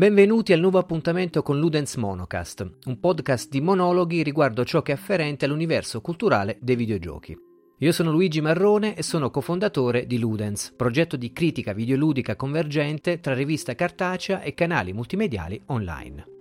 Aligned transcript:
Benvenuti 0.00 0.54
al 0.54 0.60
nuovo 0.60 0.78
appuntamento 0.78 1.42
con 1.42 1.58
Ludens 1.58 1.96
Monocast, 1.96 2.66
un 2.86 2.98
podcast 3.00 3.50
di 3.50 3.60
monologhi 3.60 4.22
riguardo 4.22 4.64
ciò 4.64 4.80
che 4.80 4.92
è 4.92 4.94
afferente 4.94 5.44
all'universo 5.44 6.00
culturale 6.00 6.56
dei 6.62 6.74
videogiochi. 6.74 7.36
Io 7.80 7.92
sono 7.92 8.10
Luigi 8.10 8.40
Marrone 8.40 8.96
e 8.96 9.02
sono 9.02 9.30
cofondatore 9.30 10.06
di 10.06 10.18
Ludens, 10.18 10.72
progetto 10.74 11.16
di 11.16 11.32
critica 11.32 11.74
videoludica 11.74 12.34
convergente 12.34 13.20
tra 13.20 13.34
rivista 13.34 13.74
cartacea 13.74 14.40
e 14.40 14.54
canali 14.54 14.94
multimediali 14.94 15.60
online. 15.66 16.39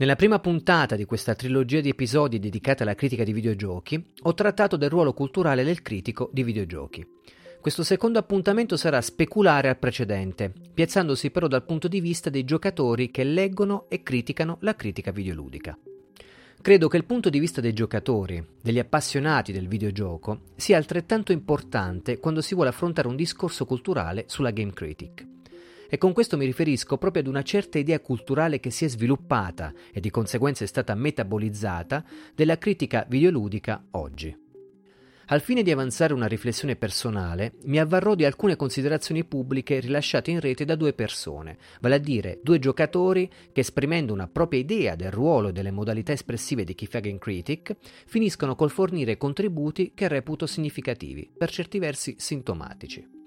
Nella 0.00 0.14
prima 0.14 0.38
puntata 0.38 0.94
di 0.94 1.04
questa 1.04 1.34
trilogia 1.34 1.80
di 1.80 1.88
episodi 1.88 2.38
dedicata 2.38 2.84
alla 2.84 2.94
critica 2.94 3.24
di 3.24 3.32
videogiochi, 3.32 4.00
ho 4.22 4.32
trattato 4.32 4.76
del 4.76 4.90
ruolo 4.90 5.12
culturale 5.12 5.64
del 5.64 5.82
critico 5.82 6.30
di 6.32 6.44
videogiochi. 6.44 7.04
Questo 7.60 7.82
secondo 7.82 8.20
appuntamento 8.20 8.76
sarà 8.76 9.00
speculare 9.00 9.68
al 9.68 9.76
precedente, 9.76 10.52
piazzandosi 10.72 11.32
però 11.32 11.48
dal 11.48 11.64
punto 11.64 11.88
di 11.88 12.00
vista 12.00 12.30
dei 12.30 12.44
giocatori 12.44 13.10
che 13.10 13.24
leggono 13.24 13.86
e 13.88 14.04
criticano 14.04 14.58
la 14.60 14.76
critica 14.76 15.10
videoludica. 15.10 15.76
Credo 16.62 16.86
che 16.86 16.96
il 16.96 17.04
punto 17.04 17.28
di 17.28 17.40
vista 17.40 17.60
dei 17.60 17.72
giocatori, 17.72 18.40
degli 18.62 18.78
appassionati 18.78 19.50
del 19.50 19.66
videogioco, 19.66 20.42
sia 20.54 20.76
altrettanto 20.76 21.32
importante 21.32 22.20
quando 22.20 22.40
si 22.40 22.54
vuole 22.54 22.70
affrontare 22.70 23.08
un 23.08 23.16
discorso 23.16 23.64
culturale 23.64 24.26
sulla 24.28 24.52
game 24.52 24.72
critic. 24.72 25.37
E 25.90 25.96
con 25.96 26.12
questo 26.12 26.36
mi 26.36 26.44
riferisco 26.44 26.98
proprio 26.98 27.22
ad 27.22 27.28
una 27.28 27.42
certa 27.42 27.78
idea 27.78 28.00
culturale 28.00 28.60
che 28.60 28.70
si 28.70 28.84
è 28.84 28.88
sviluppata 28.88 29.72
e 29.90 30.00
di 30.00 30.10
conseguenza 30.10 30.64
è 30.64 30.66
stata 30.66 30.94
metabolizzata 30.94 32.04
della 32.34 32.58
critica 32.58 33.06
videoludica 33.08 33.86
oggi. 33.92 34.46
Al 35.30 35.42
fine 35.42 35.62
di 35.62 35.70
avanzare 35.70 36.14
una 36.14 36.26
riflessione 36.26 36.74
personale, 36.74 37.54
mi 37.64 37.78
avvarrò 37.78 38.14
di 38.14 38.24
alcune 38.24 38.56
considerazioni 38.56 39.24
pubbliche 39.24 39.78
rilasciate 39.78 40.30
in 40.30 40.40
rete 40.40 40.64
da 40.64 40.74
due 40.74 40.94
persone, 40.94 41.58
vale 41.80 41.96
a 41.96 41.98
dire 41.98 42.40
due 42.42 42.58
giocatori 42.58 43.30
che 43.52 43.60
esprimendo 43.60 44.14
una 44.14 44.26
propria 44.26 44.60
idea 44.60 44.94
del 44.94 45.10
ruolo 45.10 45.48
e 45.48 45.52
delle 45.52 45.70
modalità 45.70 46.12
espressive 46.12 46.64
di 46.64 46.74
fa 46.86 47.00
game 47.00 47.18
critic, 47.18 47.76
finiscono 48.06 48.54
col 48.54 48.70
fornire 48.70 49.18
contributi 49.18 49.92
che 49.94 50.08
reputo 50.08 50.46
significativi, 50.46 51.30
per 51.36 51.50
certi 51.50 51.78
versi 51.78 52.14
sintomatici. 52.18 53.17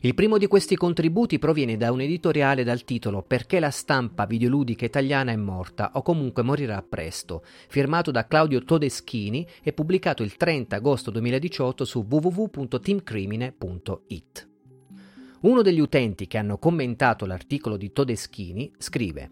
Il 0.00 0.14
primo 0.14 0.36
di 0.36 0.46
questi 0.46 0.76
contributi 0.76 1.38
proviene 1.38 1.76
da 1.76 1.90
un 1.90 2.00
editoriale 2.00 2.64
dal 2.64 2.84
titolo 2.84 3.22
Perché 3.22 3.60
la 3.60 3.70
stampa 3.70 4.26
videoludica 4.26 4.84
italiana 4.84 5.32
è 5.32 5.36
morta 5.36 5.92
o 5.94 6.02
comunque 6.02 6.42
morirà 6.42 6.82
presto, 6.82 7.42
firmato 7.68 8.10
da 8.10 8.26
Claudio 8.26 8.62
Todeschini 8.62 9.46
e 9.62 9.72
pubblicato 9.72 10.22
il 10.22 10.36
30 10.36 10.76
agosto 10.76 11.10
2018 11.10 11.86
su 11.86 12.04
www.teamcrimine.it. 12.08 14.48
Uno 15.40 15.62
degli 15.62 15.80
utenti 15.80 16.26
che 16.26 16.38
hanno 16.38 16.58
commentato 16.58 17.24
l'articolo 17.24 17.76
di 17.76 17.92
Todeschini 17.92 18.72
scrive 18.78 19.30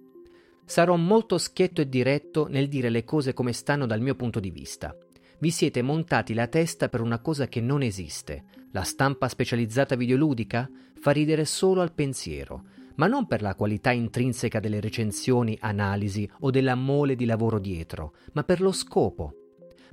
Sarò 0.64 0.96
molto 0.96 1.36
schietto 1.36 1.82
e 1.82 1.88
diretto 1.88 2.46
nel 2.48 2.68
dire 2.68 2.88
le 2.88 3.04
cose 3.04 3.34
come 3.34 3.52
stanno 3.52 3.84
dal 3.84 4.00
mio 4.00 4.14
punto 4.14 4.40
di 4.40 4.50
vista. 4.50 4.96
Vi 5.38 5.50
siete 5.50 5.82
montati 5.82 6.32
la 6.32 6.46
testa 6.46 6.88
per 6.88 7.00
una 7.00 7.18
cosa 7.18 7.48
che 7.48 7.60
non 7.60 7.82
esiste. 7.82 8.44
La 8.70 8.82
stampa 8.82 9.28
specializzata 9.28 9.96
videoludica 9.96 10.70
fa 11.00 11.10
ridere 11.10 11.44
solo 11.44 11.80
al 11.80 11.92
pensiero, 11.92 12.64
ma 12.96 13.06
non 13.06 13.26
per 13.26 13.42
la 13.42 13.54
qualità 13.54 13.90
intrinseca 13.90 14.60
delle 14.60 14.80
recensioni, 14.80 15.56
analisi 15.60 16.28
o 16.40 16.50
della 16.50 16.76
mole 16.76 17.16
di 17.16 17.24
lavoro 17.24 17.58
dietro, 17.58 18.14
ma 18.32 18.44
per 18.44 18.60
lo 18.60 18.72
scopo. 18.72 19.34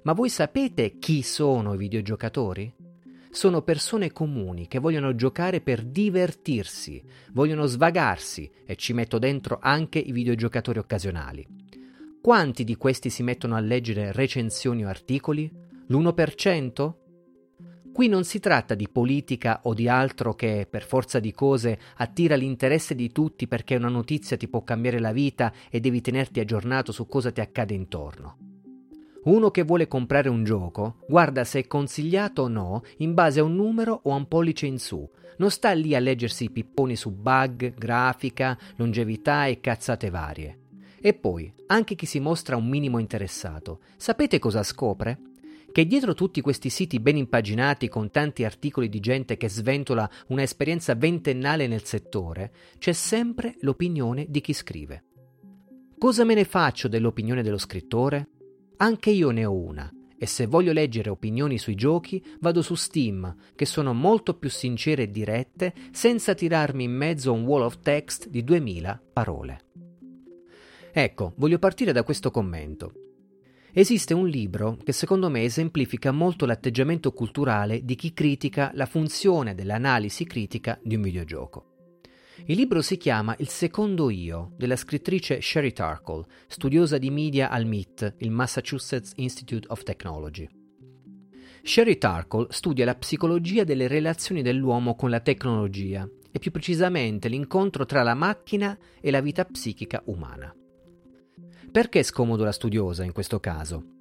Ma 0.03 0.13
voi 0.13 0.29
sapete 0.29 0.97
chi 0.99 1.21
sono 1.21 1.73
i 1.73 1.77
videogiocatori? 1.77 2.73
Sono 3.29 3.61
persone 3.61 4.11
comuni 4.11 4.67
che 4.67 4.79
vogliono 4.79 5.15
giocare 5.15 5.61
per 5.61 5.83
divertirsi, 5.83 7.01
vogliono 7.31 7.65
svagarsi 7.65 8.49
e 8.65 8.75
ci 8.75 8.93
metto 8.93 9.19
dentro 9.19 9.57
anche 9.61 9.99
i 9.99 10.11
videogiocatori 10.11 10.79
occasionali. 10.79 11.60
Quanti 12.21 12.63
di 12.63 12.75
questi 12.75 13.09
si 13.09 13.23
mettono 13.23 13.55
a 13.55 13.59
leggere 13.59 14.11
recensioni 14.11 14.85
o 14.85 14.87
articoli? 14.87 15.51
L'1%? 15.87 16.93
Qui 17.91 18.07
non 18.07 18.23
si 18.25 18.39
tratta 18.39 18.75
di 18.75 18.87
politica 18.87 19.61
o 19.63 19.73
di 19.73 19.89
altro 19.89 20.35
che, 20.35 20.67
per 20.69 20.83
forza 20.83 21.19
di 21.19 21.31
cose, 21.31 21.79
attira 21.95 22.35
l'interesse 22.35 22.93
di 22.93 23.11
tutti 23.11 23.47
perché 23.47 23.75
una 23.75 23.89
notizia 23.89 24.37
ti 24.37 24.47
può 24.47 24.63
cambiare 24.63 24.99
la 24.99 25.11
vita 25.11 25.51
e 25.71 25.79
devi 25.79 25.99
tenerti 25.99 26.39
aggiornato 26.39 26.91
su 26.91 27.07
cosa 27.07 27.31
ti 27.31 27.41
accade 27.41 27.73
intorno. 27.73 28.37
Uno 29.23 29.49
che 29.49 29.63
vuole 29.63 29.87
comprare 29.87 30.29
un 30.29 30.43
gioco 30.43 30.97
guarda 31.07 31.43
se 31.43 31.61
è 31.61 31.67
consigliato 31.67 32.43
o 32.43 32.47
no 32.47 32.83
in 32.97 33.15
base 33.15 33.39
a 33.39 33.43
un 33.43 33.55
numero 33.55 33.99
o 34.03 34.11
a 34.11 34.15
un 34.15 34.27
pollice 34.27 34.67
in 34.67 34.77
su. 34.77 35.09
Non 35.37 35.49
sta 35.49 35.71
lì 35.71 35.95
a 35.95 35.99
leggersi 35.99 36.43
i 36.43 36.51
pipponi 36.51 36.95
su 36.95 37.11
bug, 37.11 37.73
grafica, 37.73 38.55
longevità 38.75 39.47
e 39.47 39.59
cazzate 39.59 40.11
varie. 40.11 40.60
E 41.01 41.13
poi, 41.13 41.51
anche 41.67 41.95
chi 41.95 42.05
si 42.05 42.19
mostra 42.19 42.55
un 42.55 42.67
minimo 42.67 42.99
interessato, 42.99 43.79
sapete 43.97 44.39
cosa 44.39 44.63
scopre? 44.63 45.19
che 45.71 45.87
dietro 45.87 46.13
tutti 46.13 46.41
questi 46.41 46.69
siti 46.69 46.99
ben 46.99 47.15
impaginati 47.15 47.87
con 47.87 48.11
tanti 48.11 48.43
articoli 48.43 48.89
di 48.89 48.99
gente 48.99 49.37
che 49.37 49.49
sventola 49.49 50.09
un'esperienza 50.27 50.95
ventennale 50.95 51.67
nel 51.67 51.85
settore, 51.85 52.51
c'è 52.77 52.91
sempre 52.91 53.55
l'opinione 53.61 54.25
di 54.27 54.41
chi 54.41 54.53
scrive. 54.53 55.03
Cosa 55.97 56.23
me 56.23 56.33
ne 56.33 56.43
faccio 56.43 56.87
dell'opinione 56.87 57.41
dello 57.41 57.57
scrittore? 57.57 58.27
Anche 58.77 59.11
io 59.11 59.29
ne 59.29 59.45
ho 59.45 59.53
una, 59.53 59.89
e 60.17 60.25
se 60.25 60.45
voglio 60.45 60.73
leggere 60.73 61.09
opinioni 61.09 61.57
sui 61.57 61.75
giochi 61.75 62.23
vado 62.39 62.61
su 62.61 62.75
Steam, 62.75 63.33
che 63.55 63.65
sono 63.65 63.93
molto 63.93 64.33
più 64.33 64.49
sincere 64.49 65.03
e 65.03 65.11
dirette, 65.11 65.73
senza 65.91 66.33
tirarmi 66.33 66.83
in 66.83 66.91
mezzo 66.91 67.31
un 67.31 67.43
wall 67.43 67.63
of 67.63 67.79
text 67.81 68.27
di 68.27 68.43
2000 68.43 69.01
parole. 69.13 69.70
Ecco, 70.93 71.33
voglio 71.37 71.59
partire 71.59 71.91
da 71.91 72.03
questo 72.03 72.31
commento. 72.31 72.93
Esiste 73.73 74.13
un 74.13 74.27
libro 74.27 74.77
che 74.83 74.91
secondo 74.91 75.29
me 75.29 75.43
esemplifica 75.43 76.11
molto 76.11 76.45
l'atteggiamento 76.45 77.13
culturale 77.13 77.85
di 77.85 77.95
chi 77.95 78.13
critica 78.13 78.71
la 78.73 78.85
funzione 78.85 79.55
dell'analisi 79.55 80.25
critica 80.25 80.77
di 80.83 80.95
un 80.95 81.01
videogioco. 81.01 81.67
Il 82.45 82.57
libro 82.57 82.81
si 82.81 82.97
chiama 82.97 83.35
Il 83.37 83.47
secondo 83.47 84.09
io 84.09 84.51
della 84.57 84.75
scrittrice 84.75 85.41
Sherry 85.41 85.71
Tarkle, 85.71 86.25
studiosa 86.47 86.97
di 86.97 87.09
media 87.09 87.49
al 87.49 87.65
MIT, 87.65 88.15
il 88.17 88.31
Massachusetts 88.31 89.13
Institute 89.15 89.67
of 89.69 89.83
Technology. 89.83 90.49
Sherry 91.63 91.97
Tarkle 91.97 92.47
studia 92.49 92.83
la 92.83 92.95
psicologia 92.95 93.63
delle 93.63 93.87
relazioni 93.87 94.41
dell'uomo 94.41 94.95
con 94.95 95.09
la 95.09 95.19
tecnologia 95.19 96.09
e 96.31 96.39
più 96.39 96.51
precisamente 96.51 97.29
l'incontro 97.29 97.85
tra 97.85 98.01
la 98.01 98.15
macchina 98.15 98.77
e 98.99 99.11
la 99.11 99.21
vita 99.21 99.45
psichica 99.45 100.01
umana. 100.05 100.53
Perché 101.71 102.03
scomodo 102.03 102.43
la 102.43 102.51
studiosa 102.51 103.05
in 103.05 103.13
questo 103.13 103.39
caso? 103.39 103.93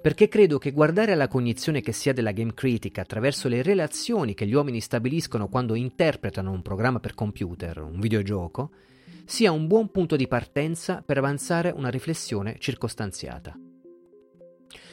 Perché 0.00 0.28
credo 0.28 0.58
che 0.58 0.70
guardare 0.70 1.10
alla 1.10 1.26
cognizione 1.26 1.80
che 1.80 1.90
si 1.90 2.08
ha 2.08 2.12
della 2.12 2.30
game 2.30 2.54
critic 2.54 2.98
attraverso 2.98 3.48
le 3.48 3.62
relazioni 3.62 4.32
che 4.32 4.46
gli 4.46 4.54
uomini 4.54 4.80
stabiliscono 4.80 5.48
quando 5.48 5.74
interpretano 5.74 6.52
un 6.52 6.62
programma 6.62 7.00
per 7.00 7.14
computer, 7.14 7.82
un 7.82 7.98
videogioco, 7.98 8.70
sia 9.24 9.50
un 9.50 9.66
buon 9.66 9.90
punto 9.90 10.14
di 10.14 10.28
partenza 10.28 11.02
per 11.04 11.18
avanzare 11.18 11.72
una 11.74 11.88
riflessione 11.88 12.54
circostanziata. 12.60 13.58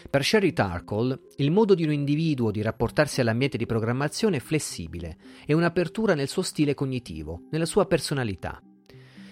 Per 0.10 0.24
Sherry 0.24 0.54
Tarkle, 0.54 1.20
il 1.36 1.52
modo 1.52 1.76
di 1.76 1.84
un 1.84 1.92
individuo 1.92 2.50
di 2.50 2.64
rapportarsi 2.64 3.22
all'ambiente 3.22 3.58
di 3.58 3.68
programmazione 3.68 4.38
è 4.38 4.40
flessibile 4.40 5.18
e 5.46 5.54
un'apertura 5.54 6.16
nel 6.16 6.28
suo 6.28 6.42
stile 6.42 6.74
cognitivo, 6.74 7.44
nella 7.52 7.66
sua 7.66 7.86
personalità. 7.86 8.60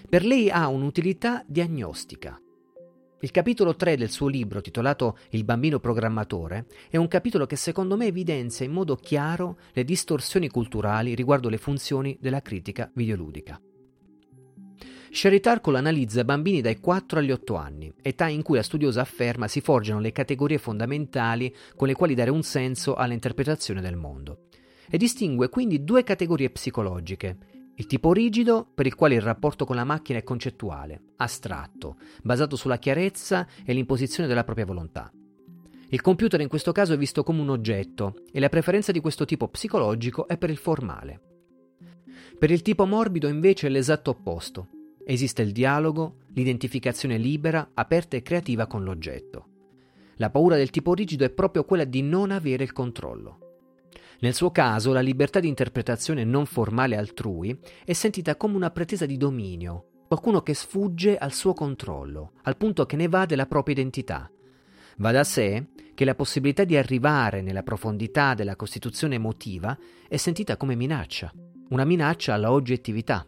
Per 0.07 0.23
lei 0.23 0.51
ha 0.51 0.67
un'utilità 0.67 1.43
diagnostica, 1.47 2.39
il 3.21 3.31
capitolo 3.31 3.75
3 3.75 3.95
del 3.95 4.09
suo 4.09 4.27
libro, 4.27 4.61
titolato 4.61 5.17
Il 5.29 5.45
bambino 5.45 5.79
programmatore, 5.79 6.65
è 6.89 6.97
un 6.97 7.07
capitolo 7.07 7.45
che 7.45 7.55
secondo 7.55 7.95
me 7.95 8.07
evidenzia 8.07 8.65
in 8.65 8.71
modo 8.71 8.95
chiaro 8.95 9.57
le 9.73 9.83
distorsioni 9.83 10.49
culturali 10.49 11.15
riguardo 11.15 11.49
le 11.49 11.57
funzioni 11.57 12.17
della 12.19 12.41
critica 12.41 12.91
videoludica. 12.93 13.59
Sherry 15.11 15.39
Tarkle 15.39 15.77
analizza 15.77 16.25
bambini 16.25 16.59
dai 16.59 16.77
4 16.77 17.19
agli 17.19 17.31
8 17.31 17.55
anni, 17.55 17.93
età 18.01 18.27
in 18.27 18.41
cui 18.41 18.57
la 18.57 18.63
studiosa 18.63 18.99
afferma 18.99 19.47
si 19.47 19.61
forgiano 19.61 20.01
le 20.01 20.11
categorie 20.11 20.57
fondamentali 20.57 21.55
con 21.77 21.87
le 21.87 21.93
quali 21.93 22.15
dare 22.15 22.29
un 22.29 22.43
senso 22.43 22.95
all'interpretazione 22.95 23.79
del 23.79 23.95
mondo. 23.95 24.47
E 24.89 24.97
distingue 24.97 25.47
quindi 25.47 25.85
due 25.85 26.03
categorie 26.03 26.49
psicologiche, 26.49 27.37
il 27.77 27.87
tipo 27.87 28.13
rigido, 28.13 28.65
per 28.73 28.85
il 28.85 28.95
quale 28.95 29.15
il 29.15 29.21
rapporto 29.21 29.65
con 29.65 29.75
la 29.75 29.83
macchina 29.83 30.19
è 30.19 30.23
concettuale, 30.23 31.01
astratto, 31.17 31.97
basato 32.23 32.55
sulla 32.55 32.79
chiarezza 32.79 33.45
e 33.65 33.73
l'imposizione 33.73 34.29
della 34.29 34.45
propria 34.45 34.65
volontà. 34.65 35.11
Il 35.89 36.01
computer 36.01 36.39
in 36.39 36.47
questo 36.47 36.71
caso 36.71 36.93
è 36.93 36.97
visto 36.97 37.23
come 37.23 37.41
un 37.41 37.49
oggetto 37.49 38.21
e 38.31 38.39
la 38.39 38.49
preferenza 38.49 38.91
di 38.91 39.01
questo 39.01 39.25
tipo 39.25 39.49
psicologico 39.49 40.27
è 40.27 40.37
per 40.37 40.49
il 40.49 40.57
formale. 40.57 41.21
Per 42.39 42.49
il 42.49 42.61
tipo 42.61 42.85
morbido 42.85 43.27
invece 43.27 43.67
è 43.67 43.69
l'esatto 43.69 44.11
opposto. 44.11 44.67
Esiste 45.05 45.41
il 45.41 45.51
dialogo, 45.51 46.19
l'identificazione 46.33 47.17
libera, 47.17 47.71
aperta 47.73 48.15
e 48.15 48.21
creativa 48.21 48.67
con 48.67 48.83
l'oggetto. 48.83 49.47
La 50.15 50.29
paura 50.29 50.55
del 50.55 50.69
tipo 50.69 50.93
rigido 50.93 51.25
è 51.25 51.29
proprio 51.29 51.65
quella 51.65 51.83
di 51.83 52.01
non 52.01 52.31
avere 52.31 52.63
il 52.63 52.71
controllo. 52.71 53.44
Nel 54.19 54.33
suo 54.33 54.51
caso, 54.51 54.93
la 54.93 55.01
libertà 55.01 55.39
di 55.39 55.47
interpretazione 55.47 56.23
non 56.23 56.45
formale 56.45 56.95
altrui 56.95 57.57
è 57.83 57.93
sentita 57.93 58.35
come 58.35 58.55
una 58.55 58.71
pretesa 58.71 59.05
di 59.05 59.17
dominio, 59.17 59.89
qualcuno 60.07 60.41
che 60.41 60.53
sfugge 60.53 61.17
al 61.17 61.33
suo 61.33 61.53
controllo, 61.53 62.33
al 62.43 62.57
punto 62.57 62.85
che 62.85 62.95
ne 62.95 63.07
va 63.07 63.25
della 63.25 63.45
propria 63.45 63.75
identità. 63.75 64.29
Va 64.97 65.11
da 65.11 65.23
sé 65.23 65.67
che 65.93 66.05
la 66.05 66.15
possibilità 66.15 66.63
di 66.63 66.77
arrivare 66.77 67.41
nella 67.41 67.63
profondità 67.63 68.33
della 68.33 68.55
costituzione 68.55 69.15
emotiva 69.15 69.77
è 70.07 70.17
sentita 70.17 70.55
come 70.57 70.75
minaccia, 70.75 71.33
una 71.69 71.83
minaccia 71.83 72.33
alla 72.33 72.51
oggettività. 72.51 73.27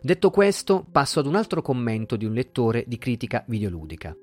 Detto 0.00 0.30
questo, 0.30 0.86
passo 0.90 1.20
ad 1.20 1.26
un 1.26 1.34
altro 1.34 1.62
commento 1.62 2.16
di 2.16 2.24
un 2.24 2.32
lettore 2.32 2.84
di 2.86 2.98
critica 2.98 3.44
videoludica. 3.48 4.14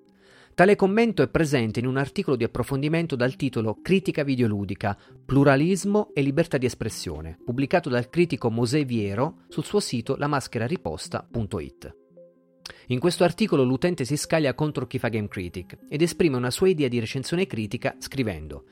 Tale 0.55 0.77
commento 0.77 1.21
è 1.21 1.27
presente 1.27 1.81
in 1.81 1.85
un 1.85 1.97
articolo 1.97 2.37
di 2.37 2.45
approfondimento 2.45 3.17
dal 3.17 3.35
titolo 3.35 3.81
Critica 3.81 4.23
videoludica, 4.23 4.97
pluralismo 5.25 6.11
e 6.13 6.21
libertà 6.21 6.57
di 6.57 6.65
espressione, 6.65 7.37
pubblicato 7.43 7.89
dal 7.89 8.09
critico 8.09 8.49
Mosè 8.49 8.85
Viero 8.85 9.39
sul 9.49 9.65
suo 9.65 9.81
sito 9.81 10.15
lamaschera-riposta.it. 10.15 11.95
In 12.87 12.99
questo 12.99 13.25
articolo 13.25 13.65
l'utente 13.65 14.05
si 14.05 14.15
scaglia 14.15 14.53
contro 14.53 14.87
chi 14.87 14.97
fa 14.97 15.09
Game 15.09 15.27
Critic 15.27 15.77
ed 15.89 16.01
esprime 16.01 16.37
una 16.37 16.51
sua 16.51 16.69
idea 16.69 16.87
di 16.87 17.01
recensione 17.01 17.47
critica 17.47 17.97
scrivendo 17.99 18.63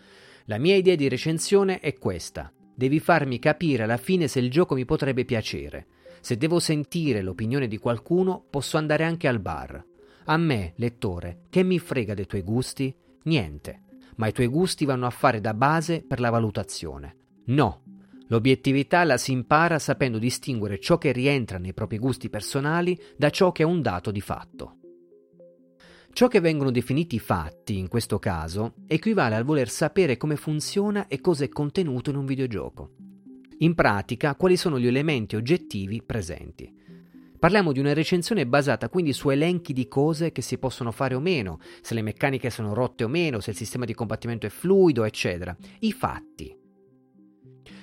La 0.45 0.57
mia 0.57 0.77
idea 0.77 0.95
di 0.95 1.09
recensione 1.09 1.79
è 1.81 1.97
questa. 1.97 2.49
Devi 2.73 3.01
farmi 3.01 3.39
capire 3.39 3.83
alla 3.83 3.97
fine 3.97 4.29
se 4.29 4.39
il 4.39 4.49
gioco 4.49 4.75
mi 4.75 4.85
potrebbe 4.85 5.25
piacere. 5.25 5.87
Se 6.21 6.37
devo 6.37 6.59
sentire 6.59 7.21
l'opinione 7.21 7.67
di 7.67 7.77
qualcuno, 7.77 8.41
posso 8.49 8.77
andare 8.77 9.03
anche 9.03 9.27
al 9.27 9.41
bar. 9.41 9.91
A 10.25 10.37
me, 10.37 10.73
lettore, 10.77 11.41
che 11.49 11.63
mi 11.63 11.79
frega 11.79 12.13
dei 12.13 12.25
tuoi 12.25 12.43
gusti? 12.43 12.95
Niente. 13.23 13.81
Ma 14.15 14.27
i 14.27 14.31
tuoi 14.31 14.47
gusti 14.47 14.85
vanno 14.85 15.05
a 15.05 15.09
fare 15.09 15.41
da 15.41 15.53
base 15.53 16.01
per 16.01 16.19
la 16.19 16.29
valutazione. 16.29 17.15
No. 17.45 17.81
L'obiettività 18.27 19.03
la 19.03 19.17
si 19.17 19.31
impara 19.33 19.79
sapendo 19.79 20.17
distinguere 20.17 20.79
ciò 20.79 20.97
che 20.97 21.11
rientra 21.11 21.57
nei 21.57 21.73
propri 21.73 21.97
gusti 21.97 22.29
personali 22.29 22.97
da 23.17 23.29
ciò 23.29 23.51
che 23.51 23.63
è 23.63 23.65
un 23.65 23.81
dato 23.81 24.11
di 24.11 24.21
fatto. 24.21 24.77
Ciò 26.13 26.27
che 26.27 26.39
vengono 26.39 26.71
definiti 26.71 27.19
fatti, 27.19 27.77
in 27.77 27.89
questo 27.89 28.19
caso, 28.19 28.75
equivale 28.87 29.35
al 29.35 29.43
voler 29.43 29.67
sapere 29.67 30.15
come 30.15 30.35
funziona 30.35 31.07
e 31.07 31.19
cosa 31.19 31.43
è 31.43 31.49
contenuto 31.49 32.11
in 32.11 32.15
un 32.15 32.25
videogioco. 32.25 32.91
In 33.57 33.75
pratica, 33.75 34.35
quali 34.35 34.55
sono 34.55 34.79
gli 34.79 34.87
elementi 34.87 35.35
oggettivi 35.35 36.01
presenti. 36.01 36.71
Parliamo 37.43 37.73
di 37.73 37.79
una 37.81 37.91
recensione 37.91 38.47
basata 38.47 38.87
quindi 38.87 39.11
su 39.11 39.29
elenchi 39.29 39.73
di 39.73 39.89
cose 39.89 40.31
che 40.31 40.41
si 40.41 40.57
possono 40.57 40.93
fare 40.93 41.13
o 41.13 41.19
meno, 41.19 41.59
se 41.81 41.93
le 41.93 42.01
meccaniche 42.01 42.49
sono 42.49 42.73
rotte 42.73 43.03
o 43.03 43.09
meno, 43.09 43.41
se 43.41 43.49
il 43.49 43.57
sistema 43.57 43.83
di 43.83 43.93
combattimento 43.93 44.45
è 44.45 44.49
fluido, 44.49 45.03
eccetera. 45.03 45.53
I 45.79 45.91
fatti. 45.91 46.57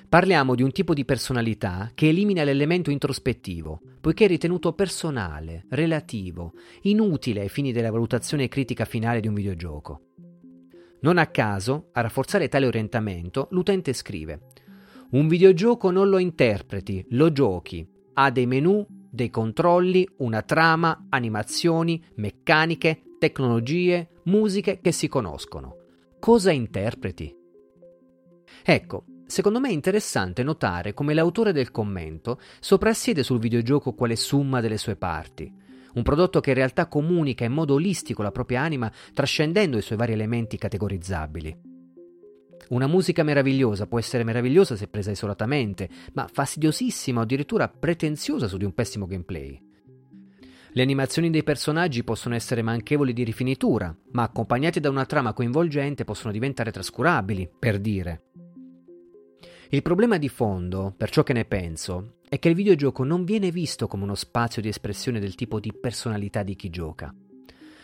Parliamo 0.08 0.54
di 0.54 0.62
un 0.62 0.72
tipo 0.72 0.94
di 0.94 1.04
personalità 1.04 1.90
che 1.94 2.08
elimina 2.08 2.42
l'elemento 2.42 2.90
introspettivo, 2.90 3.82
poiché 4.00 4.24
è 4.24 4.28
ritenuto 4.28 4.72
personale, 4.72 5.66
relativo, 5.68 6.54
inutile 6.84 7.42
ai 7.42 7.50
fini 7.50 7.70
della 7.70 7.90
valutazione 7.90 8.48
critica 8.48 8.86
finale 8.86 9.20
di 9.20 9.28
un 9.28 9.34
videogioco. 9.34 10.00
Non 11.00 11.18
a 11.18 11.26
caso, 11.26 11.90
a 11.92 12.00
rafforzare 12.00 12.48
tale 12.48 12.66
orientamento, 12.66 13.48
l'utente 13.50 13.92
scrive 13.92 14.40
Un 15.10 15.28
videogioco 15.28 15.90
non 15.90 16.08
lo 16.08 16.16
interpreti, 16.16 17.04
lo 17.10 17.30
giochi, 17.30 17.86
ha 18.14 18.30
dei 18.30 18.46
menu, 18.46 18.86
dei 19.10 19.30
controlli, 19.30 20.08
una 20.18 20.42
trama, 20.42 21.06
animazioni, 21.08 22.02
meccaniche, 22.14 23.02
tecnologie, 23.18 24.08
musiche 24.24 24.80
che 24.80 24.92
si 24.92 25.08
conoscono. 25.08 25.76
Cosa 26.18 26.50
interpreti? 26.50 27.34
Ecco, 28.62 29.04
secondo 29.26 29.60
me 29.60 29.68
è 29.68 29.72
interessante 29.72 30.42
notare 30.42 30.94
come 30.94 31.14
l'autore 31.14 31.52
del 31.52 31.70
commento 31.70 32.40
soprassiede 32.60 33.22
sul 33.22 33.38
videogioco 33.38 33.94
quale 33.94 34.16
summa 34.16 34.60
delle 34.60 34.78
sue 34.78 34.96
parti, 34.96 35.52
un 35.94 36.02
prodotto 36.02 36.40
che 36.40 36.50
in 36.50 36.56
realtà 36.56 36.86
comunica 36.86 37.44
in 37.44 37.52
modo 37.52 37.74
olistico 37.74 38.22
la 38.22 38.32
propria 38.32 38.62
anima 38.62 38.90
trascendendo 39.12 39.76
i 39.76 39.82
suoi 39.82 39.98
vari 39.98 40.12
elementi 40.12 40.56
categorizzabili. 40.56 41.69
Una 42.70 42.86
musica 42.86 43.24
meravigliosa 43.24 43.88
può 43.88 43.98
essere 43.98 44.22
meravigliosa 44.22 44.76
se 44.76 44.86
presa 44.86 45.10
isolatamente, 45.10 45.88
ma 46.12 46.28
fastidiosissima 46.32 47.18
o 47.18 47.22
addirittura 47.24 47.68
pretenziosa 47.68 48.46
su 48.46 48.56
di 48.56 48.64
un 48.64 48.72
pessimo 48.72 49.06
gameplay. 49.06 49.60
Le 50.72 50.82
animazioni 50.82 51.30
dei 51.30 51.42
personaggi 51.42 52.04
possono 52.04 52.36
essere 52.36 52.62
manchevoli 52.62 53.12
di 53.12 53.24
rifinitura, 53.24 53.92
ma 54.12 54.22
accompagnate 54.22 54.78
da 54.78 54.88
una 54.88 55.04
trama 55.04 55.32
coinvolgente 55.32 56.04
possono 56.04 56.32
diventare 56.32 56.70
trascurabili, 56.70 57.50
per 57.58 57.80
dire. 57.80 58.22
Il 59.70 59.82
problema 59.82 60.16
di 60.16 60.28
fondo, 60.28 60.94
per 60.96 61.10
ciò 61.10 61.24
che 61.24 61.32
ne 61.32 61.44
penso, 61.44 62.18
è 62.28 62.38
che 62.38 62.48
il 62.48 62.54
videogioco 62.54 63.02
non 63.02 63.24
viene 63.24 63.50
visto 63.50 63.88
come 63.88 64.04
uno 64.04 64.14
spazio 64.14 64.62
di 64.62 64.68
espressione 64.68 65.18
del 65.18 65.34
tipo 65.34 65.58
di 65.58 65.72
personalità 65.72 66.44
di 66.44 66.54
chi 66.54 66.70
gioca. 66.70 67.12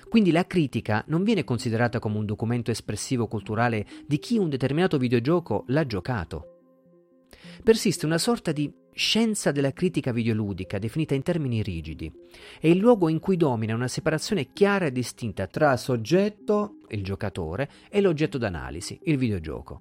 Quindi 0.09 0.31
la 0.31 0.47
critica 0.47 1.05
non 1.09 1.25
viene 1.25 1.45
considerata 1.45 1.99
come 1.99 2.19
un 2.19 2.25
documento 2.25 2.71
espressivo 2.71 3.27
culturale 3.27 3.87
di 4.07 4.19
chi 4.19 4.39
un 4.39 4.49
determinato 4.49 4.99
videogioco 4.99 5.65
l'ha 5.69 5.87
giocato. 5.87 6.53
Persiste 7.63 8.07
una 8.07 8.19
sorta 8.19 8.53
di 8.53 8.73
scienza 8.93 9.53
della 9.53 9.73
critica 9.73 10.13
videoludica 10.13 10.79
definita 10.79 11.15
in 11.15 11.23
termini 11.23 11.63
rigidi. 11.63 12.11
È 12.59 12.67
il 12.67 12.79
luogo 12.79 13.09
in 13.09 13.19
cui 13.19 13.37
domina 13.37 13.75
una 13.75 13.89
separazione 13.89 14.53
chiara 14.53 14.87
e 14.87 14.93
distinta 14.93 15.47
tra 15.47 15.77
soggetto, 15.77 16.79
il 16.89 17.03
giocatore, 17.03 17.71
e 17.91 18.01
l'oggetto 18.01 18.39
d'analisi, 18.39 18.99
il 19.05 19.19
videogioco. 19.19 19.81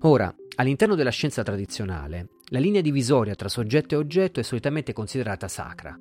Ora, 0.00 0.34
all'interno 0.56 0.94
della 0.94 1.10
scienza 1.10 1.42
tradizionale, 1.42 2.30
la 2.48 2.58
linea 2.58 2.80
divisoria 2.80 3.34
tra 3.34 3.48
soggetto 3.48 3.94
e 3.94 3.98
oggetto 3.98 4.40
è 4.40 4.42
solitamente 4.42 4.92
considerata 4.92 5.46
sacra. 5.46 5.96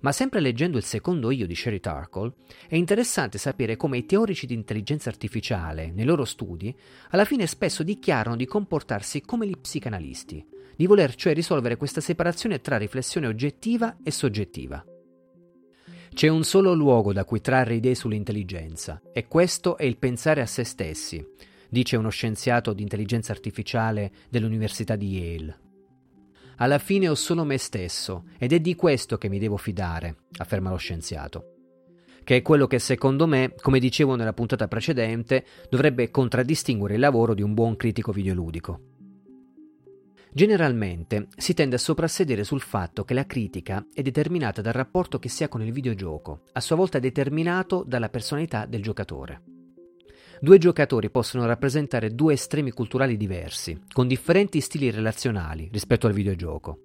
Ma 0.00 0.12
sempre 0.12 0.40
leggendo 0.40 0.76
il 0.76 0.84
secondo 0.84 1.30
io 1.30 1.46
di 1.46 1.56
Sherry 1.56 1.80
Tarkle, 1.80 2.32
è 2.68 2.76
interessante 2.76 3.36
sapere 3.36 3.76
come 3.76 3.98
i 3.98 4.06
teorici 4.06 4.46
di 4.46 4.54
intelligenza 4.54 5.08
artificiale, 5.08 5.90
nei 5.90 6.04
loro 6.04 6.24
studi, 6.24 6.74
alla 7.10 7.24
fine 7.24 7.46
spesso 7.46 7.82
dichiarano 7.82 8.36
di 8.36 8.46
comportarsi 8.46 9.22
come 9.22 9.46
gli 9.46 9.56
psicanalisti, 9.56 10.46
di 10.76 10.86
voler 10.86 11.14
cioè 11.16 11.34
risolvere 11.34 11.76
questa 11.76 12.00
separazione 12.00 12.60
tra 12.60 12.76
riflessione 12.76 13.26
oggettiva 13.26 13.96
e 14.02 14.12
soggettiva. 14.12 14.84
C'è 16.14 16.28
un 16.28 16.44
solo 16.44 16.72
luogo 16.74 17.12
da 17.12 17.24
cui 17.24 17.40
trarre 17.40 17.74
idee 17.74 17.94
sull'intelligenza, 17.94 19.02
e 19.12 19.26
questo 19.26 19.76
è 19.76 19.84
il 19.84 19.98
pensare 19.98 20.40
a 20.40 20.46
se 20.46 20.64
stessi, 20.64 21.24
dice 21.68 21.96
uno 21.96 22.08
scienziato 22.08 22.72
di 22.72 22.82
intelligenza 22.82 23.32
artificiale 23.32 24.12
dell'Università 24.28 24.94
di 24.96 25.18
Yale. 25.18 25.67
Alla 26.60 26.78
fine 26.78 27.08
ho 27.08 27.14
solo 27.14 27.44
me 27.44 27.56
stesso 27.56 28.24
ed 28.36 28.52
è 28.52 28.58
di 28.58 28.74
questo 28.74 29.16
che 29.16 29.28
mi 29.28 29.38
devo 29.38 29.56
fidare, 29.56 30.24
afferma 30.38 30.70
lo 30.70 30.76
scienziato. 30.76 31.54
Che 32.24 32.36
è 32.36 32.42
quello 32.42 32.66
che 32.66 32.80
secondo 32.80 33.28
me, 33.28 33.54
come 33.60 33.78
dicevo 33.78 34.16
nella 34.16 34.32
puntata 34.32 34.66
precedente, 34.66 35.44
dovrebbe 35.70 36.10
contraddistinguere 36.10 36.94
il 36.94 37.00
lavoro 37.00 37.34
di 37.34 37.42
un 37.42 37.54
buon 37.54 37.76
critico 37.76 38.10
videoludico. 38.10 38.80
Generalmente 40.32 41.28
si 41.36 41.54
tende 41.54 41.76
a 41.76 41.78
soprassedere 41.78 42.42
sul 42.42 42.60
fatto 42.60 43.04
che 43.04 43.14
la 43.14 43.24
critica 43.24 43.86
è 43.94 44.02
determinata 44.02 44.60
dal 44.60 44.74
rapporto 44.74 45.20
che 45.20 45.28
si 45.28 45.44
ha 45.44 45.48
con 45.48 45.62
il 45.62 45.72
videogioco, 45.72 46.42
a 46.52 46.60
sua 46.60 46.76
volta 46.76 46.98
determinato 46.98 47.84
dalla 47.86 48.08
personalità 48.08 48.66
del 48.66 48.82
giocatore. 48.82 49.57
Due 50.40 50.58
giocatori 50.58 51.10
possono 51.10 51.46
rappresentare 51.46 52.14
due 52.14 52.34
estremi 52.34 52.70
culturali 52.70 53.16
diversi, 53.16 53.76
con 53.92 54.06
differenti 54.06 54.60
stili 54.60 54.88
relazionali 54.90 55.68
rispetto 55.72 56.06
al 56.06 56.12
videogioco. 56.12 56.78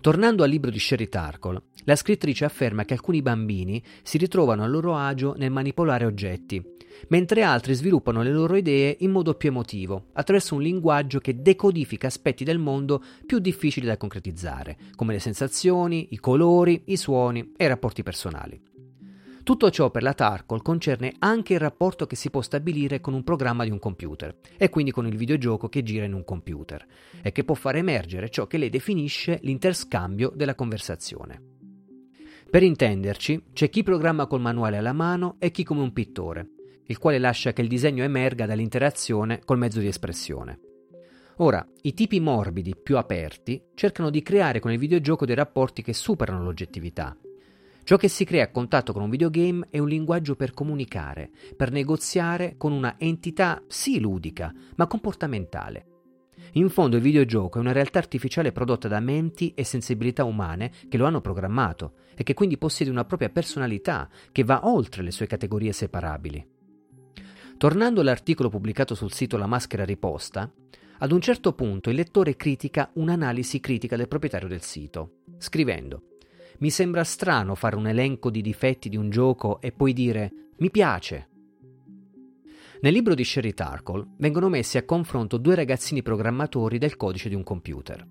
Tornando 0.00 0.42
al 0.42 0.50
libro 0.50 0.70
di 0.70 0.78
Sherry 0.80 1.08
Tarkle, 1.08 1.62
la 1.84 1.94
scrittrice 1.94 2.44
afferma 2.44 2.84
che 2.84 2.94
alcuni 2.94 3.22
bambini 3.22 3.80
si 4.02 4.18
ritrovano 4.18 4.64
a 4.64 4.66
loro 4.66 4.96
agio 4.96 5.34
nel 5.36 5.52
manipolare 5.52 6.06
oggetti, 6.06 6.60
mentre 7.08 7.42
altri 7.42 7.72
sviluppano 7.74 8.22
le 8.22 8.32
loro 8.32 8.56
idee 8.56 8.96
in 9.00 9.12
modo 9.12 9.34
più 9.34 9.50
emotivo, 9.50 10.06
attraverso 10.14 10.56
un 10.56 10.62
linguaggio 10.62 11.20
che 11.20 11.40
decodifica 11.40 12.08
aspetti 12.08 12.42
del 12.42 12.58
mondo 12.58 13.02
più 13.24 13.38
difficili 13.38 13.86
da 13.86 13.96
concretizzare, 13.96 14.76
come 14.96 15.12
le 15.12 15.20
sensazioni, 15.20 16.08
i 16.10 16.18
colori, 16.18 16.82
i 16.86 16.96
suoni 16.96 17.52
e 17.56 17.64
i 17.64 17.68
rapporti 17.68 18.02
personali. 18.02 18.60
Tutto 19.46 19.70
ciò 19.70 19.92
per 19.92 20.02
la 20.02 20.12
Tarkle 20.12 20.60
concerne 20.60 21.14
anche 21.20 21.52
il 21.52 21.60
rapporto 21.60 22.04
che 22.08 22.16
si 22.16 22.30
può 22.30 22.42
stabilire 22.42 23.00
con 23.00 23.14
un 23.14 23.22
programma 23.22 23.62
di 23.62 23.70
un 23.70 23.78
computer 23.78 24.36
e 24.56 24.68
quindi 24.70 24.90
con 24.90 25.06
il 25.06 25.16
videogioco 25.16 25.68
che 25.68 25.84
gira 25.84 26.04
in 26.04 26.14
un 26.14 26.24
computer 26.24 26.84
e 27.22 27.30
che 27.30 27.44
può 27.44 27.54
far 27.54 27.76
emergere 27.76 28.28
ciò 28.28 28.48
che 28.48 28.58
lei 28.58 28.70
definisce 28.70 29.38
l'interscambio 29.42 30.32
della 30.34 30.56
conversazione. 30.56 31.40
Per 32.50 32.60
intenderci, 32.64 33.44
c'è 33.52 33.70
chi 33.70 33.84
programma 33.84 34.26
col 34.26 34.40
manuale 34.40 34.78
alla 34.78 34.92
mano 34.92 35.36
e 35.38 35.52
chi 35.52 35.62
come 35.62 35.82
un 35.82 35.92
pittore, 35.92 36.48
il 36.86 36.98
quale 36.98 37.20
lascia 37.20 37.52
che 37.52 37.62
il 37.62 37.68
disegno 37.68 38.02
emerga 38.02 38.46
dall'interazione 38.46 39.42
col 39.44 39.58
mezzo 39.58 39.78
di 39.78 39.86
espressione. 39.86 40.58
Ora, 41.36 41.64
i 41.82 41.94
tipi 41.94 42.18
morbidi 42.18 42.74
più 42.74 42.96
aperti 42.96 43.62
cercano 43.76 44.10
di 44.10 44.22
creare 44.22 44.58
con 44.58 44.72
il 44.72 44.78
videogioco 44.78 45.24
dei 45.24 45.36
rapporti 45.36 45.82
che 45.82 45.92
superano 45.92 46.42
l'oggettività 46.42 47.16
Ciò 47.86 47.96
che 47.96 48.08
si 48.08 48.24
crea 48.24 48.42
a 48.42 48.50
contatto 48.50 48.92
con 48.92 49.02
un 49.02 49.10
videogame 49.10 49.68
è 49.70 49.78
un 49.78 49.86
linguaggio 49.86 50.34
per 50.34 50.52
comunicare, 50.52 51.30
per 51.56 51.70
negoziare 51.70 52.56
con 52.56 52.72
una 52.72 52.96
entità 52.98 53.62
sì 53.68 54.00
ludica, 54.00 54.52
ma 54.74 54.88
comportamentale. 54.88 55.86
In 56.54 56.68
fondo 56.68 56.96
il 56.96 57.02
videogioco 57.02 57.58
è 57.58 57.60
una 57.60 57.70
realtà 57.70 58.00
artificiale 58.00 58.50
prodotta 58.50 58.88
da 58.88 58.98
menti 58.98 59.54
e 59.54 59.62
sensibilità 59.62 60.24
umane 60.24 60.72
che 60.88 60.96
lo 60.96 61.06
hanno 61.06 61.20
programmato 61.20 61.92
e 62.16 62.24
che 62.24 62.34
quindi 62.34 62.58
possiede 62.58 62.90
una 62.90 63.04
propria 63.04 63.28
personalità 63.28 64.10
che 64.32 64.42
va 64.42 64.66
oltre 64.66 65.04
le 65.04 65.12
sue 65.12 65.28
categorie 65.28 65.70
separabili. 65.70 66.44
Tornando 67.56 68.00
all'articolo 68.00 68.48
pubblicato 68.48 68.96
sul 68.96 69.12
sito 69.12 69.36
La 69.36 69.46
maschera 69.46 69.84
riposta, 69.84 70.52
ad 70.98 71.12
un 71.12 71.20
certo 71.20 71.52
punto 71.52 71.90
il 71.90 71.94
lettore 71.94 72.34
critica 72.34 72.90
un'analisi 72.94 73.60
critica 73.60 73.94
del 73.94 74.08
proprietario 74.08 74.48
del 74.48 74.62
sito, 74.62 75.18
scrivendo 75.38 76.15
mi 76.58 76.70
sembra 76.70 77.04
strano 77.04 77.54
fare 77.54 77.76
un 77.76 77.86
elenco 77.86 78.30
di 78.30 78.40
difetti 78.40 78.88
di 78.88 78.96
un 78.96 79.10
gioco 79.10 79.60
e 79.60 79.72
poi 79.72 79.92
dire 79.92 80.32
mi 80.58 80.70
piace. 80.70 81.28
Nel 82.80 82.92
libro 82.92 83.14
di 83.14 83.24
Sherry 83.24 83.54
Tarkle 83.54 84.14
vengono 84.18 84.48
messi 84.48 84.76
a 84.78 84.84
confronto 84.84 85.38
due 85.38 85.54
ragazzini 85.54 86.02
programmatori 86.02 86.78
del 86.78 86.96
codice 86.96 87.28
di 87.28 87.34
un 87.34 87.42
computer. 87.42 88.06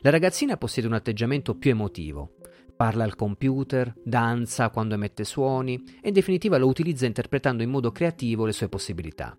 La 0.00 0.10
ragazzina 0.10 0.56
possiede 0.56 0.86
un 0.86 0.94
atteggiamento 0.94 1.56
più 1.56 1.70
emotivo, 1.70 2.34
parla 2.76 3.02
al 3.02 3.16
computer, 3.16 3.92
danza 4.04 4.70
quando 4.70 4.94
emette 4.94 5.24
suoni 5.24 5.82
e 6.00 6.08
in 6.08 6.14
definitiva 6.14 6.58
lo 6.58 6.68
utilizza 6.68 7.06
interpretando 7.06 7.64
in 7.64 7.70
modo 7.70 7.90
creativo 7.90 8.44
le 8.44 8.52
sue 8.52 8.68
possibilità. 8.68 9.36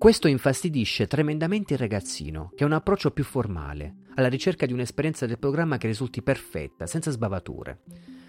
Questo 0.00 0.28
infastidisce 0.28 1.06
tremendamente 1.06 1.74
il 1.74 1.78
ragazzino, 1.78 2.52
che 2.56 2.64
ha 2.64 2.66
un 2.66 2.72
approccio 2.72 3.10
più 3.10 3.22
formale, 3.22 3.96
alla 4.14 4.30
ricerca 4.30 4.64
di 4.64 4.72
un'esperienza 4.72 5.26
del 5.26 5.38
programma 5.38 5.76
che 5.76 5.88
risulti 5.88 6.22
perfetta, 6.22 6.86
senza 6.86 7.10
sbavature. 7.10 7.82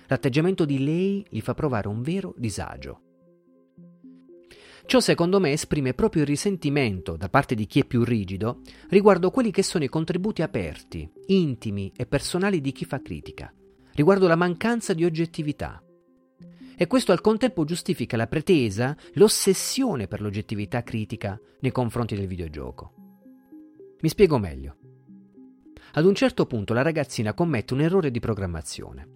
L'atteggiamento 0.07 0.65
di 0.65 0.83
lei 0.83 1.25
gli 1.29 1.39
fa 1.39 1.53
provare 1.53 1.87
un 1.87 2.01
vero 2.01 2.33
disagio. 2.35 3.01
Ciò 4.85 4.99
secondo 4.99 5.39
me 5.39 5.53
esprime 5.53 5.93
proprio 5.93 6.23
il 6.23 6.27
risentimento 6.27 7.15
da 7.15 7.29
parte 7.29 7.55
di 7.55 7.65
chi 7.65 7.79
è 7.79 7.85
più 7.85 8.03
rigido 8.03 8.59
riguardo 8.89 9.31
quelli 9.31 9.51
che 9.51 9.63
sono 9.63 9.85
i 9.85 9.89
contributi 9.89 10.41
aperti, 10.41 11.09
intimi 11.27 11.93
e 11.95 12.05
personali 12.05 12.59
di 12.59 12.73
chi 12.73 12.83
fa 12.83 13.01
critica, 13.01 13.49
riguardo 13.93 14.27
la 14.27 14.35
mancanza 14.35 14.93
di 14.93 15.05
oggettività. 15.05 15.81
E 16.81 16.87
questo 16.87 17.11
al 17.11 17.21
contempo 17.21 17.63
giustifica 17.63 18.17
la 18.17 18.25
pretesa, 18.25 18.97
l'ossessione 19.13 20.07
per 20.07 20.19
l'oggettività 20.19 20.81
critica 20.81 21.39
nei 21.59 21.69
confronti 21.69 22.15
del 22.15 22.25
videogioco. 22.25 22.93
Mi 23.99 24.09
spiego 24.09 24.39
meglio. 24.39 24.77
Ad 25.91 26.05
un 26.05 26.15
certo 26.15 26.47
punto 26.47 26.73
la 26.73 26.81
ragazzina 26.81 27.35
commette 27.35 27.75
un 27.75 27.81
errore 27.81 28.09
di 28.09 28.19
programmazione. 28.19 29.07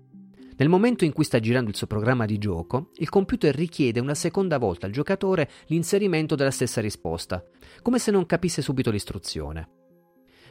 Nel 0.58 0.70
momento 0.70 1.06
in 1.06 1.12
cui 1.12 1.24
sta 1.24 1.40
girando 1.40 1.72
il 1.72 1.76
suo 1.76 1.88
programma 1.88 2.28
di 2.28 2.38
gioco, 2.38 2.92
il 2.98 3.10
computer 3.10 3.56
richiede 3.56 4.00
una 4.00 4.14
seconda 4.14 4.60
volta 4.60 4.86
al 4.86 4.92
giocatore 4.92 5.50
l'inserimento 5.66 6.36
della 6.36 6.52
stessa 6.52 6.82
risposta, 6.82 7.44
come 7.82 7.98
se 7.98 8.12
non 8.12 8.28
capisse 8.28 8.62
subito 8.62 8.92
l'istruzione 8.92 9.85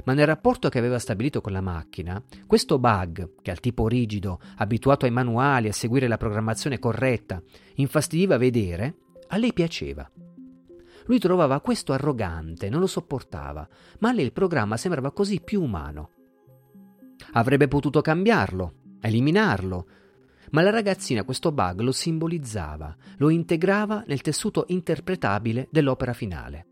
ma 0.04 0.12
nel 0.12 0.26
rapporto 0.26 0.68
che 0.68 0.78
aveva 0.78 0.98
stabilito 0.98 1.40
con 1.40 1.52
la 1.52 1.60
macchina, 1.60 2.22
questo 2.46 2.78
bug, 2.78 3.34
che 3.40 3.50
al 3.50 3.60
tipo 3.60 3.88
rigido, 3.88 4.40
abituato 4.56 5.04
ai 5.04 5.10
manuali, 5.10 5.68
a 5.68 5.72
seguire 5.72 6.08
la 6.08 6.16
programmazione 6.16 6.78
corretta, 6.78 7.42
infastidiva 7.76 8.36
vedere, 8.36 8.96
a 9.28 9.36
lei 9.36 9.52
piaceva. 9.52 10.10
Lui 11.06 11.18
trovava 11.18 11.60
questo 11.60 11.92
arrogante, 11.92 12.68
non 12.68 12.80
lo 12.80 12.86
sopportava, 12.86 13.68
ma 14.00 14.08
a 14.08 14.12
lei 14.12 14.24
il 14.24 14.32
programma 14.32 14.76
sembrava 14.76 15.12
così 15.12 15.40
più 15.40 15.62
umano. 15.62 16.10
Avrebbe 17.32 17.68
potuto 17.68 18.00
cambiarlo, 18.00 18.74
eliminarlo, 19.00 19.86
ma 20.50 20.62
la 20.62 20.70
ragazzina 20.70 21.24
questo 21.24 21.52
bug 21.52 21.80
lo 21.80 21.92
simbolizzava, 21.92 22.96
lo 23.18 23.28
integrava 23.28 24.04
nel 24.06 24.20
tessuto 24.20 24.64
interpretabile 24.68 25.68
dell'opera 25.70 26.12
finale. 26.12 26.66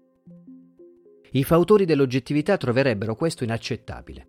I 1.34 1.44
fautori 1.44 1.86
dell'oggettività 1.86 2.58
troverebbero 2.58 3.14
questo 3.14 3.42
inaccettabile. 3.42 4.26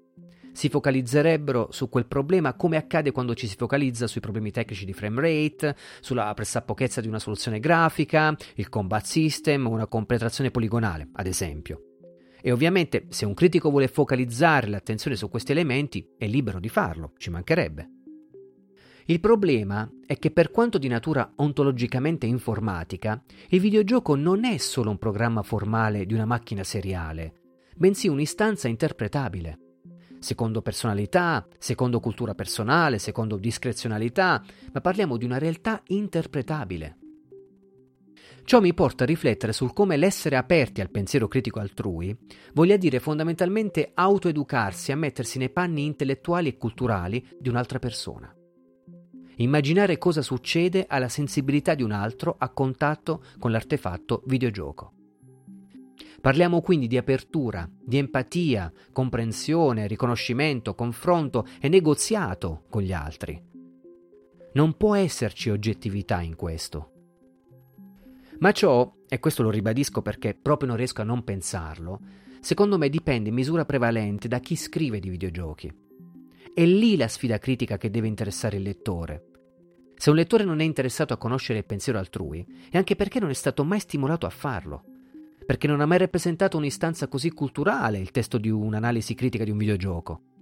Si 0.53 0.69
focalizzerebbero 0.69 1.67
su 1.71 1.89
quel 1.89 2.05
problema 2.05 2.53
come 2.53 2.77
accade 2.77 3.11
quando 3.11 3.33
ci 3.33 3.45
si 3.45 3.57
focalizza 3.57 4.07
sui 4.07 4.21
problemi 4.21 4.51
tecnici 4.51 4.85
di 4.85 4.93
frame 4.93 5.19
rate, 5.19 5.75
sulla 5.99 6.33
pressappochezza 6.33 7.01
di 7.01 7.09
una 7.09 7.19
soluzione 7.19 7.59
grafica, 7.59 8.33
il 8.55 8.69
combat 8.69 9.03
system 9.03 9.67
o 9.67 9.71
una 9.71 9.87
completazione 9.87 10.49
poligonale, 10.49 11.09
ad 11.13 11.27
esempio. 11.27 11.97
E 12.41 12.53
ovviamente 12.53 13.07
se 13.09 13.25
un 13.25 13.33
critico 13.33 13.69
vuole 13.69 13.89
focalizzare 13.89 14.67
l'attenzione 14.67 15.17
su 15.17 15.29
questi 15.29 15.51
elementi 15.51 16.07
è 16.17 16.25
libero 16.25 16.61
di 16.61 16.69
farlo, 16.69 17.11
ci 17.17 17.29
mancherebbe. 17.29 18.02
Il 19.05 19.19
problema 19.19 19.89
è 20.05 20.17
che 20.17 20.31
per 20.31 20.49
quanto 20.49 20.77
di 20.77 20.87
natura 20.87 21.33
ontologicamente 21.35 22.25
informatica, 22.25 23.21
il 23.49 23.59
videogioco 23.59 24.15
non 24.15 24.45
è 24.45 24.57
solo 24.57 24.91
un 24.91 24.97
programma 24.97 25.43
formale 25.43 26.05
di 26.05 26.13
una 26.13 26.25
macchina 26.25 26.63
seriale, 26.63 27.33
bensì 27.75 28.07
un'istanza 28.07 28.69
interpretabile. 28.69 29.59
Secondo 30.19 30.61
personalità, 30.61 31.45
secondo 31.59 31.99
cultura 31.99 32.33
personale, 32.33 32.97
secondo 32.97 33.35
discrezionalità, 33.35 34.41
ma 34.71 34.79
parliamo 34.79 35.17
di 35.17 35.25
una 35.25 35.37
realtà 35.37 35.81
interpretabile. 35.87 36.99
Ciò 38.45 38.61
mi 38.61 38.73
porta 38.73 39.03
a 39.03 39.07
riflettere 39.07 39.51
sul 39.51 39.73
come 39.73 39.97
l'essere 39.97 40.37
aperti 40.37 40.79
al 40.79 40.89
pensiero 40.89 41.27
critico 41.27 41.59
altrui 41.59 42.15
voglia 42.53 42.77
dire 42.77 42.99
fondamentalmente 42.99 43.91
autoeducarsi 43.93 44.91
a 44.93 44.97
mettersi 44.97 45.37
nei 45.37 45.49
panni 45.49 45.85
intellettuali 45.85 46.49
e 46.49 46.57
culturali 46.57 47.25
di 47.37 47.49
un'altra 47.49 47.79
persona. 47.79 48.33
Immaginare 49.37 49.97
cosa 49.97 50.21
succede 50.21 50.85
alla 50.87 51.09
sensibilità 51.09 51.73
di 51.73 51.83
un 51.83 51.91
altro 51.91 52.35
a 52.37 52.49
contatto 52.49 53.23
con 53.39 53.51
l'artefatto 53.51 54.21
videogioco. 54.25 54.93
Parliamo 56.21 56.61
quindi 56.61 56.87
di 56.87 56.97
apertura, 56.97 57.69
di 57.83 57.97
empatia, 57.97 58.71
comprensione, 58.91 59.87
riconoscimento, 59.87 60.73
confronto 60.73 61.45
e 61.59 61.67
negoziato 61.67 62.63
con 62.69 62.81
gli 62.81 62.93
altri. 62.93 63.41
Non 64.53 64.77
può 64.77 64.95
esserci 64.95 65.49
oggettività 65.49 66.21
in 66.21 66.35
questo. 66.35 66.91
Ma 68.39 68.51
ciò, 68.51 68.89
e 69.07 69.19
questo 69.19 69.43
lo 69.43 69.49
ribadisco 69.49 70.01
perché 70.01 70.33
proprio 70.33 70.69
non 70.69 70.77
riesco 70.77 71.01
a 71.01 71.05
non 71.05 71.23
pensarlo, 71.23 71.99
secondo 72.39 72.77
me 72.77 72.89
dipende 72.89 73.29
in 73.29 73.35
misura 73.35 73.65
prevalente 73.65 74.27
da 74.27 74.39
chi 74.39 74.55
scrive 74.55 74.99
di 74.99 75.09
videogiochi. 75.09 75.73
È 76.55 76.63
lì 76.63 76.95
la 76.97 77.07
sfida 77.07 77.39
critica 77.39 77.79
che 77.79 77.89
deve 77.89 78.07
interessare 78.07 78.57
il 78.57 78.61
lettore. 78.61 79.23
Se 79.95 80.11
un 80.11 80.15
lettore 80.15 80.43
non 80.43 80.59
è 80.59 80.63
interessato 80.63 81.11
a 81.11 81.17
conoscere 81.17 81.57
il 81.57 81.65
pensiero 81.65 81.97
altrui, 81.97 82.45
è 82.69 82.77
anche 82.77 82.95
perché 82.95 83.19
non 83.19 83.31
è 83.31 83.33
stato 83.33 83.63
mai 83.63 83.79
stimolato 83.79 84.27
a 84.27 84.29
farlo, 84.29 84.83
perché 85.47 85.65
non 85.65 85.81
ha 85.81 85.87
mai 85.87 85.97
rappresentato 85.97 86.57
un'istanza 86.57 87.07
così 87.07 87.31
culturale 87.31 87.97
il 87.97 88.11
testo 88.11 88.37
di 88.37 88.51
un'analisi 88.51 89.15
critica 89.15 89.43
di 89.43 89.49
un 89.49 89.57
videogioco. 89.57 90.32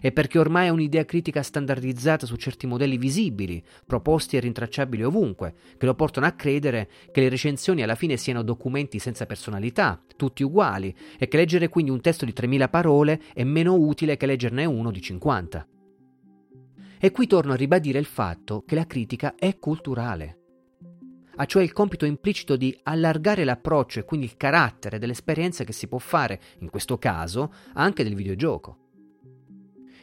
E 0.00 0.12
perché 0.12 0.38
ormai 0.38 0.66
è 0.66 0.70
un'idea 0.70 1.04
critica 1.04 1.42
standardizzata 1.42 2.26
su 2.26 2.36
certi 2.36 2.66
modelli 2.66 2.98
visibili, 2.98 3.62
proposti 3.86 4.36
e 4.36 4.40
rintracciabili 4.40 5.02
ovunque, 5.02 5.54
che 5.76 5.86
lo 5.86 5.94
portano 5.94 6.26
a 6.26 6.32
credere 6.32 6.88
che 7.10 7.20
le 7.20 7.28
recensioni 7.28 7.82
alla 7.82 7.94
fine 7.94 8.16
siano 8.16 8.42
documenti 8.42 8.98
senza 8.98 9.26
personalità, 9.26 10.00
tutti 10.16 10.42
uguali, 10.42 10.94
e 11.18 11.28
che 11.28 11.36
leggere 11.36 11.68
quindi 11.68 11.90
un 11.90 12.00
testo 12.00 12.24
di 12.24 12.32
3000 12.32 12.68
parole 12.68 13.20
è 13.34 13.44
meno 13.44 13.74
utile 13.74 14.16
che 14.16 14.26
leggerne 14.26 14.64
uno 14.64 14.90
di 14.90 15.00
50. 15.00 15.66
E 17.00 17.10
qui 17.12 17.26
torno 17.26 17.52
a 17.52 17.56
ribadire 17.56 17.98
il 17.98 18.06
fatto 18.06 18.64
che 18.66 18.74
la 18.74 18.86
critica 18.86 19.34
è 19.36 19.58
culturale. 19.58 20.36
Ha 21.36 21.44
cioè 21.44 21.62
il 21.62 21.72
compito 21.72 22.04
implicito 22.04 22.56
di 22.56 22.76
allargare 22.82 23.44
l'approccio 23.44 24.00
e 24.00 24.04
quindi 24.04 24.26
il 24.26 24.36
carattere 24.36 24.98
dell'esperienza 24.98 25.62
che 25.62 25.72
si 25.72 25.86
può 25.86 25.98
fare, 25.98 26.40
in 26.58 26.70
questo 26.70 26.98
caso, 26.98 27.52
anche 27.74 28.02
del 28.02 28.16
videogioco. 28.16 28.87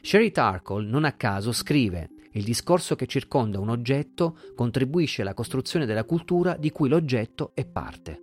Sherry 0.05 0.29
Tarkle, 0.29 0.85
non 0.85 1.03
a 1.03 1.13
caso, 1.13 1.51
scrive 1.51 2.11
il 2.33 2.43
discorso 2.43 2.95
che 2.95 3.07
circonda 3.07 3.59
un 3.59 3.69
oggetto 3.69 4.37
contribuisce 4.53 5.23
alla 5.23 5.33
costruzione 5.33 5.87
della 5.87 6.03
cultura 6.03 6.55
di 6.57 6.69
cui 6.69 6.89
l'oggetto 6.89 7.53
è 7.55 7.65
parte. 7.65 8.21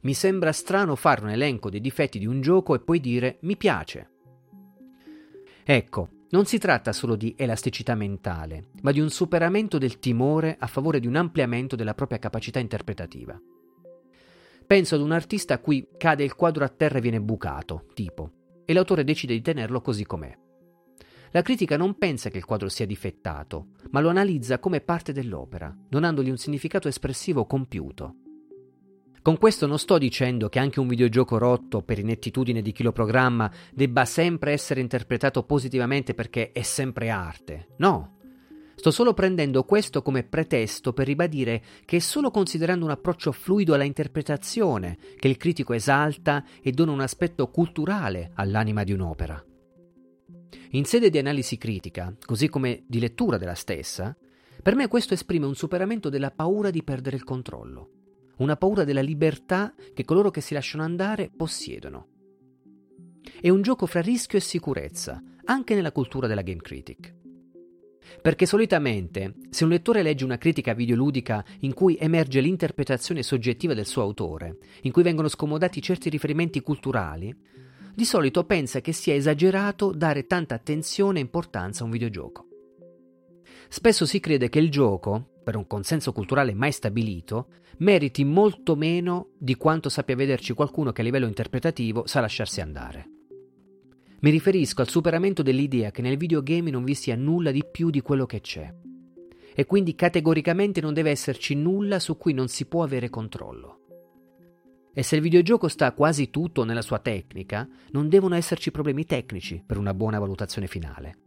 Mi 0.00 0.14
sembra 0.14 0.52
strano 0.52 0.96
fare 0.96 1.20
un 1.20 1.28
elenco 1.28 1.68
dei 1.68 1.82
difetti 1.82 2.18
di 2.18 2.24
un 2.24 2.40
gioco 2.40 2.74
e 2.74 2.80
poi 2.80 3.00
dire 3.00 3.36
mi 3.42 3.58
piace. 3.58 4.10
Ecco, 5.62 6.08
non 6.30 6.46
si 6.46 6.56
tratta 6.56 6.94
solo 6.94 7.16
di 7.16 7.34
elasticità 7.36 7.94
mentale, 7.94 8.70
ma 8.80 8.92
di 8.92 9.00
un 9.00 9.10
superamento 9.10 9.76
del 9.76 9.98
timore 9.98 10.56
a 10.58 10.66
favore 10.66 11.00
di 11.00 11.06
un 11.06 11.16
ampliamento 11.16 11.76
della 11.76 11.92
propria 11.92 12.18
capacità 12.18 12.58
interpretativa. 12.58 13.38
Penso 14.66 14.94
ad 14.94 15.02
un 15.02 15.12
artista 15.12 15.52
a 15.52 15.58
cui 15.58 15.86
cade 15.98 16.24
il 16.24 16.34
quadro 16.34 16.64
a 16.64 16.68
terra 16.70 16.96
e 16.96 17.02
viene 17.02 17.20
bucato, 17.20 17.84
tipo, 17.92 18.38
e 18.70 18.72
l'autore 18.72 19.02
decide 19.02 19.34
di 19.34 19.40
tenerlo 19.42 19.80
così 19.80 20.04
com'è. 20.04 20.32
La 21.32 21.42
critica 21.42 21.76
non 21.76 21.98
pensa 21.98 22.30
che 22.30 22.38
il 22.38 22.44
quadro 22.44 22.68
sia 22.68 22.86
difettato, 22.86 23.70
ma 23.90 23.98
lo 23.98 24.10
analizza 24.10 24.60
come 24.60 24.80
parte 24.80 25.12
dell'opera, 25.12 25.76
donandogli 25.88 26.30
un 26.30 26.36
significato 26.36 26.86
espressivo 26.86 27.46
compiuto. 27.46 28.14
Con 29.22 29.38
questo 29.38 29.66
non 29.66 29.76
sto 29.76 29.98
dicendo 29.98 30.48
che 30.48 30.60
anche 30.60 30.78
un 30.78 30.86
videogioco 30.86 31.36
rotto 31.36 31.82
per 31.82 31.98
inettitudine 31.98 32.62
di 32.62 32.70
chi 32.70 32.84
lo 32.84 32.92
programma 32.92 33.50
debba 33.74 34.04
sempre 34.04 34.52
essere 34.52 34.80
interpretato 34.80 35.42
positivamente 35.42 36.14
perché 36.14 36.52
è 36.52 36.62
sempre 36.62 37.10
arte. 37.10 37.70
No. 37.78 38.18
Sto 38.80 38.90
solo 38.90 39.12
prendendo 39.12 39.64
questo 39.64 40.00
come 40.00 40.22
pretesto 40.22 40.94
per 40.94 41.04
ribadire 41.06 41.62
che 41.84 41.98
è 41.98 42.00
solo 42.00 42.30
considerando 42.30 42.86
un 42.86 42.90
approccio 42.90 43.30
fluido 43.30 43.74
alla 43.74 43.84
interpretazione 43.84 44.96
che 45.16 45.28
il 45.28 45.36
critico 45.36 45.74
esalta 45.74 46.42
e 46.62 46.72
dona 46.72 46.92
un 46.92 47.02
aspetto 47.02 47.50
culturale 47.50 48.30
all'anima 48.36 48.82
di 48.82 48.92
un'opera. 48.92 49.44
In 50.70 50.86
sede 50.86 51.10
di 51.10 51.18
analisi 51.18 51.58
critica, 51.58 52.16
così 52.24 52.48
come 52.48 52.84
di 52.86 53.00
lettura 53.00 53.36
della 53.36 53.52
stessa, 53.52 54.16
per 54.62 54.74
me 54.74 54.88
questo 54.88 55.12
esprime 55.12 55.44
un 55.44 55.54
superamento 55.54 56.08
della 56.08 56.30
paura 56.30 56.70
di 56.70 56.82
perdere 56.82 57.16
il 57.16 57.24
controllo, 57.24 57.90
una 58.38 58.56
paura 58.56 58.84
della 58.84 59.02
libertà 59.02 59.74
che 59.92 60.06
coloro 60.06 60.30
che 60.30 60.40
si 60.40 60.54
lasciano 60.54 60.84
andare 60.84 61.30
possiedono. 61.36 62.08
È 63.42 63.50
un 63.50 63.60
gioco 63.60 63.84
fra 63.84 64.00
rischio 64.00 64.38
e 64.38 64.40
sicurezza, 64.40 65.22
anche 65.44 65.74
nella 65.74 65.92
cultura 65.92 66.26
della 66.26 66.40
game 66.40 66.62
critic. 66.62 67.18
Perché 68.20 68.46
solitamente, 68.46 69.34
se 69.50 69.64
un 69.64 69.70
lettore 69.70 70.02
legge 70.02 70.24
una 70.24 70.38
critica 70.38 70.74
videoludica 70.74 71.44
in 71.60 71.72
cui 71.74 71.96
emerge 71.98 72.40
l'interpretazione 72.40 73.22
soggettiva 73.22 73.74
del 73.74 73.86
suo 73.86 74.02
autore, 74.02 74.58
in 74.82 74.92
cui 74.92 75.02
vengono 75.02 75.28
scomodati 75.28 75.80
certi 75.80 76.08
riferimenti 76.08 76.60
culturali, 76.60 77.34
di 77.94 78.04
solito 78.04 78.44
pensa 78.44 78.80
che 78.80 78.92
sia 78.92 79.14
esagerato 79.14 79.92
dare 79.92 80.26
tanta 80.26 80.54
attenzione 80.54 81.18
e 81.18 81.22
importanza 81.22 81.82
a 81.82 81.86
un 81.86 81.92
videogioco. 81.92 82.46
Spesso 83.68 84.06
si 84.06 84.20
crede 84.20 84.48
che 84.48 84.58
il 84.58 84.70
gioco, 84.70 85.40
per 85.44 85.56
un 85.56 85.66
consenso 85.66 86.12
culturale 86.12 86.54
mai 86.54 86.72
stabilito, 86.72 87.48
meriti 87.78 88.24
molto 88.24 88.74
meno 88.76 89.30
di 89.38 89.54
quanto 89.54 89.88
sappia 89.88 90.16
vederci 90.16 90.54
qualcuno 90.54 90.92
che 90.92 91.00
a 91.00 91.04
livello 91.04 91.26
interpretativo 91.26 92.06
sa 92.06 92.20
lasciarsi 92.20 92.60
andare. 92.60 93.19
Mi 94.22 94.30
riferisco 94.30 94.82
al 94.82 94.88
superamento 94.88 95.42
dell'idea 95.42 95.90
che 95.90 96.02
nel 96.02 96.18
videogame 96.18 96.70
non 96.70 96.84
vi 96.84 96.94
sia 96.94 97.16
nulla 97.16 97.50
di 97.50 97.64
più 97.64 97.88
di 97.88 98.02
quello 98.02 98.26
che 98.26 98.42
c'è. 98.42 98.72
E 99.54 99.64
quindi 99.64 99.94
categoricamente 99.94 100.82
non 100.82 100.92
deve 100.92 101.10
esserci 101.10 101.54
nulla 101.54 101.98
su 101.98 102.18
cui 102.18 102.34
non 102.34 102.48
si 102.48 102.66
può 102.66 102.82
avere 102.82 103.08
controllo. 103.08 103.78
E 104.92 105.02
se 105.02 105.16
il 105.16 105.22
videogioco 105.22 105.68
sta 105.68 105.92
quasi 105.92 106.28
tutto 106.28 106.64
nella 106.64 106.82
sua 106.82 106.98
tecnica, 106.98 107.66
non 107.92 108.10
devono 108.10 108.34
esserci 108.34 108.70
problemi 108.70 109.06
tecnici 109.06 109.62
per 109.64 109.78
una 109.78 109.94
buona 109.94 110.18
valutazione 110.18 110.66
finale. 110.66 111.18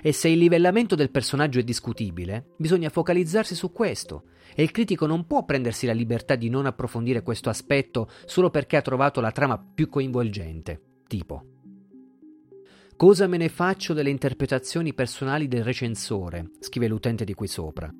E 0.00 0.12
se 0.12 0.28
il 0.28 0.38
livellamento 0.38 0.94
del 0.94 1.10
personaggio 1.10 1.58
è 1.58 1.64
discutibile, 1.64 2.54
bisogna 2.56 2.88
focalizzarsi 2.88 3.54
su 3.54 3.72
questo, 3.72 4.24
e 4.54 4.62
il 4.62 4.70
critico 4.70 5.04
non 5.04 5.26
può 5.26 5.44
prendersi 5.44 5.84
la 5.84 5.92
libertà 5.92 6.34
di 6.34 6.48
non 6.48 6.64
approfondire 6.64 7.22
questo 7.22 7.50
aspetto 7.50 8.08
solo 8.24 8.48
perché 8.48 8.78
ha 8.78 8.82
trovato 8.82 9.20
la 9.20 9.32
trama 9.32 9.58
più 9.58 9.88
coinvolgente, 9.88 10.80
tipo 11.06 11.58
Cosa 13.00 13.26
me 13.26 13.38
ne 13.38 13.48
faccio 13.48 13.94
delle 13.94 14.10
interpretazioni 14.10 14.92
personali 14.92 15.48
del 15.48 15.64
recensore? 15.64 16.50
scrive 16.58 16.86
l'utente 16.86 17.24
di 17.24 17.32
qui 17.32 17.46
sopra. 17.46 17.90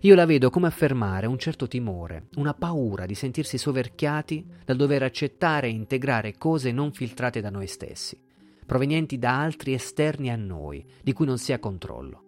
Io 0.00 0.14
la 0.16 0.26
vedo 0.26 0.50
come 0.50 0.66
affermare 0.66 1.28
un 1.28 1.38
certo 1.38 1.68
timore, 1.68 2.26
una 2.38 2.54
paura 2.54 3.06
di 3.06 3.14
sentirsi 3.14 3.56
soverchiati 3.56 4.44
dal 4.64 4.74
dover 4.74 5.04
accettare 5.04 5.68
e 5.68 5.70
integrare 5.70 6.36
cose 6.36 6.72
non 6.72 6.90
filtrate 6.90 7.40
da 7.40 7.50
noi 7.50 7.68
stessi, 7.68 8.20
provenienti 8.66 9.16
da 9.16 9.40
altri 9.40 9.74
esterni 9.74 10.28
a 10.28 10.36
noi, 10.36 10.84
di 11.00 11.12
cui 11.12 11.26
non 11.26 11.38
si 11.38 11.52
ha 11.52 11.60
controllo. 11.60 12.24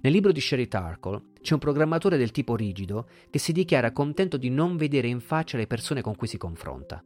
Nel 0.00 0.10
libro 0.10 0.32
di 0.32 0.40
Sherry 0.40 0.68
Tarkle 0.68 1.32
c'è 1.42 1.52
un 1.52 1.60
programmatore 1.60 2.16
del 2.16 2.30
tipo 2.30 2.56
rigido 2.56 3.08
che 3.28 3.38
si 3.38 3.52
dichiara 3.52 3.92
contento 3.92 4.38
di 4.38 4.48
non 4.48 4.78
vedere 4.78 5.08
in 5.08 5.20
faccia 5.20 5.58
le 5.58 5.66
persone 5.66 6.00
con 6.00 6.16
cui 6.16 6.28
si 6.28 6.38
confronta 6.38 7.04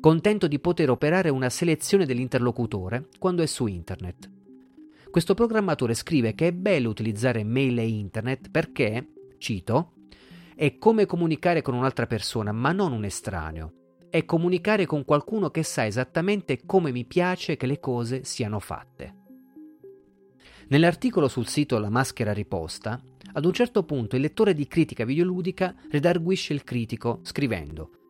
contento 0.00 0.48
di 0.48 0.58
poter 0.58 0.90
operare 0.90 1.28
una 1.28 1.48
selezione 1.48 2.06
dell'interlocutore 2.06 3.08
quando 3.18 3.42
è 3.42 3.46
su 3.46 3.66
internet. 3.66 4.30
Questo 5.10 5.34
programmatore 5.34 5.94
scrive 5.94 6.34
che 6.34 6.48
è 6.48 6.52
bello 6.52 6.88
utilizzare 6.88 7.44
mail 7.44 7.78
e 7.78 7.86
internet 7.86 8.50
perché, 8.50 9.06
cito, 9.38 9.92
è 10.54 10.78
come 10.78 11.06
comunicare 11.06 11.62
con 11.62 11.74
un'altra 11.74 12.06
persona, 12.06 12.50
ma 12.50 12.72
non 12.72 12.92
un 12.92 13.04
estraneo. 13.04 13.72
È 14.08 14.24
comunicare 14.24 14.86
con 14.86 15.04
qualcuno 15.04 15.50
che 15.50 15.62
sa 15.62 15.86
esattamente 15.86 16.62
come 16.64 16.92
mi 16.92 17.04
piace 17.04 17.56
che 17.56 17.66
le 17.66 17.78
cose 17.78 18.24
siano 18.24 18.58
fatte. 18.58 19.14
Nell'articolo 20.68 21.28
sul 21.28 21.46
sito 21.46 21.78
La 21.78 21.90
maschera 21.90 22.32
riposta, 22.32 22.98
ad 23.34 23.44
un 23.44 23.52
certo 23.52 23.84
punto 23.84 24.16
il 24.16 24.22
lettore 24.22 24.54
di 24.54 24.66
critica 24.66 25.04
videoludica 25.04 25.74
redarguisce 25.90 26.54
il 26.54 26.64
critico 26.64 27.20
scrivendo 27.22 28.01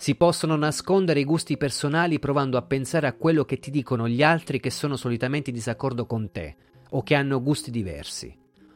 si 0.00 0.14
possono 0.14 0.56
nascondere 0.56 1.20
i 1.20 1.26
gusti 1.26 1.58
personali 1.58 2.18
provando 2.18 2.56
a 2.56 2.62
pensare 2.62 3.06
a 3.06 3.12
quello 3.12 3.44
che 3.44 3.58
ti 3.58 3.70
dicono 3.70 4.08
gli 4.08 4.22
altri 4.22 4.58
che 4.58 4.70
sono 4.70 4.96
solitamente 4.96 5.50
in 5.50 5.56
disaccordo 5.56 6.06
con 6.06 6.30
te 6.32 6.56
o 6.92 7.02
che 7.02 7.14
hanno 7.14 7.42
gusti 7.42 7.70
diversi. 7.70 8.34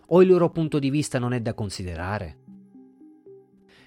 O 0.09 0.21
il 0.21 0.29
loro 0.29 0.51
punto 0.51 0.79
di 0.79 0.91
vista 0.91 1.19
non 1.19 1.33
è 1.33 1.41
da 1.41 1.55
considerare? 1.55 2.37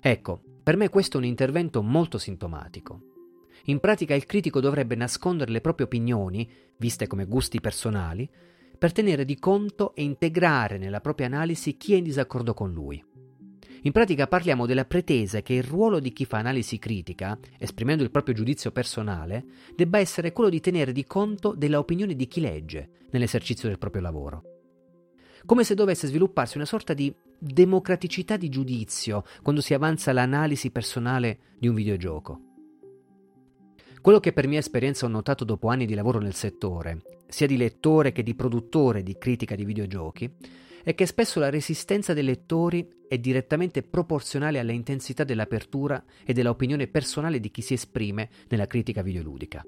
Ecco, 0.01 0.41
per 0.63 0.77
me 0.77 0.89
questo 0.89 1.17
è 1.17 1.19
un 1.19 1.27
intervento 1.27 1.83
molto 1.83 2.17
sintomatico. 2.17 3.01
In 3.65 3.79
pratica 3.79 4.15
il 4.15 4.25
critico 4.25 4.59
dovrebbe 4.59 4.95
nascondere 4.95 5.51
le 5.51 5.61
proprie 5.61 5.85
opinioni, 5.85 6.49
viste 6.77 7.05
come 7.05 7.25
gusti 7.25 7.61
personali, 7.61 8.27
per 8.79 8.91
tenere 8.91 9.25
di 9.25 9.37
conto 9.37 9.93
e 9.93 10.01
integrare 10.01 10.79
nella 10.79 11.01
propria 11.01 11.27
analisi 11.27 11.77
chi 11.77 11.93
è 11.93 11.97
in 11.97 12.03
disaccordo 12.03 12.55
con 12.55 12.73
lui. 12.73 13.06
In 13.83 13.91
pratica 13.91 14.27
parliamo 14.27 14.65
della 14.65 14.85
pretesa 14.85 15.41
che 15.41 15.53
il 15.53 15.63
ruolo 15.63 15.99
di 15.99 16.11
chi 16.11 16.25
fa 16.25 16.39
analisi 16.39 16.79
critica, 16.79 17.37
esprimendo 17.59 18.03
il 18.03 18.11
proprio 18.11 18.33
giudizio 18.33 18.71
personale, 18.71 19.45
debba 19.75 19.99
essere 19.99 20.33
quello 20.33 20.49
di 20.49 20.59
tenere 20.59 20.91
di 20.91 21.05
conto 21.05 21.53
della 21.55 21.77
opinione 21.77 22.15
di 22.15 22.27
chi 22.27 22.41
legge 22.41 22.89
nell'esercizio 23.11 23.69
del 23.69 23.77
proprio 23.77 24.01
lavoro. 24.01 24.43
Come 25.45 25.63
se 25.63 25.75
dovesse 25.75 26.07
svilupparsi 26.07 26.57
una 26.57 26.65
sorta 26.65 26.93
di 26.93 27.13
democraticità 27.39 28.35
di 28.35 28.49
giudizio 28.49 29.23
quando 29.43 29.61
si 29.61 29.73
avanza 29.73 30.11
l'analisi 30.11 30.71
personale 30.71 31.39
di 31.59 31.67
un 31.67 31.75
videogioco. 31.75 32.41
Quello 34.01 34.19
che 34.19 34.33
per 34.33 34.47
mia 34.47 34.59
esperienza 34.59 35.05
ho 35.05 35.09
notato 35.09 35.43
dopo 35.43 35.67
anni 35.67 35.85
di 35.85 35.93
lavoro 35.93 36.19
nel 36.19 36.33
settore, 36.33 37.01
sia 37.27 37.45
di 37.45 37.57
lettore 37.57 38.11
che 38.11 38.23
di 38.23 38.35
produttore 38.35 39.03
di 39.03 39.17
critica 39.17 39.55
di 39.55 39.65
videogiochi, 39.65 40.29
è 40.83 40.95
che 40.95 41.05
spesso 41.05 41.39
la 41.39 41.49
resistenza 41.49 42.13
dei 42.13 42.23
lettori 42.23 42.87
è 43.07 43.17
direttamente 43.17 43.83
proporzionale 43.83 44.59
alla 44.59 44.71
intensità 44.71 45.23
dell'apertura 45.23 46.03
e 46.25 46.33
dell'opinione 46.33 46.87
personale 46.87 47.39
di 47.39 47.51
chi 47.51 47.61
si 47.61 47.73
esprime 47.73 48.29
nella 48.49 48.67
critica 48.67 49.01
videoludica. 49.01 49.65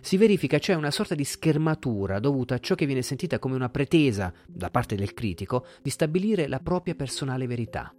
Si 0.00 0.16
verifica 0.16 0.58
cioè 0.58 0.76
una 0.76 0.90
sorta 0.90 1.14
di 1.14 1.24
schermatura 1.24 2.20
dovuta 2.20 2.54
a 2.54 2.58
ciò 2.58 2.74
che 2.74 2.86
viene 2.86 3.02
sentita 3.02 3.38
come 3.38 3.54
una 3.54 3.68
pretesa, 3.68 4.32
da 4.46 4.70
parte 4.70 4.94
del 4.94 5.14
critico, 5.14 5.66
di 5.82 5.90
stabilire 5.90 6.46
la 6.46 6.60
propria 6.60 6.94
personale 6.94 7.46
verità. 7.46 7.92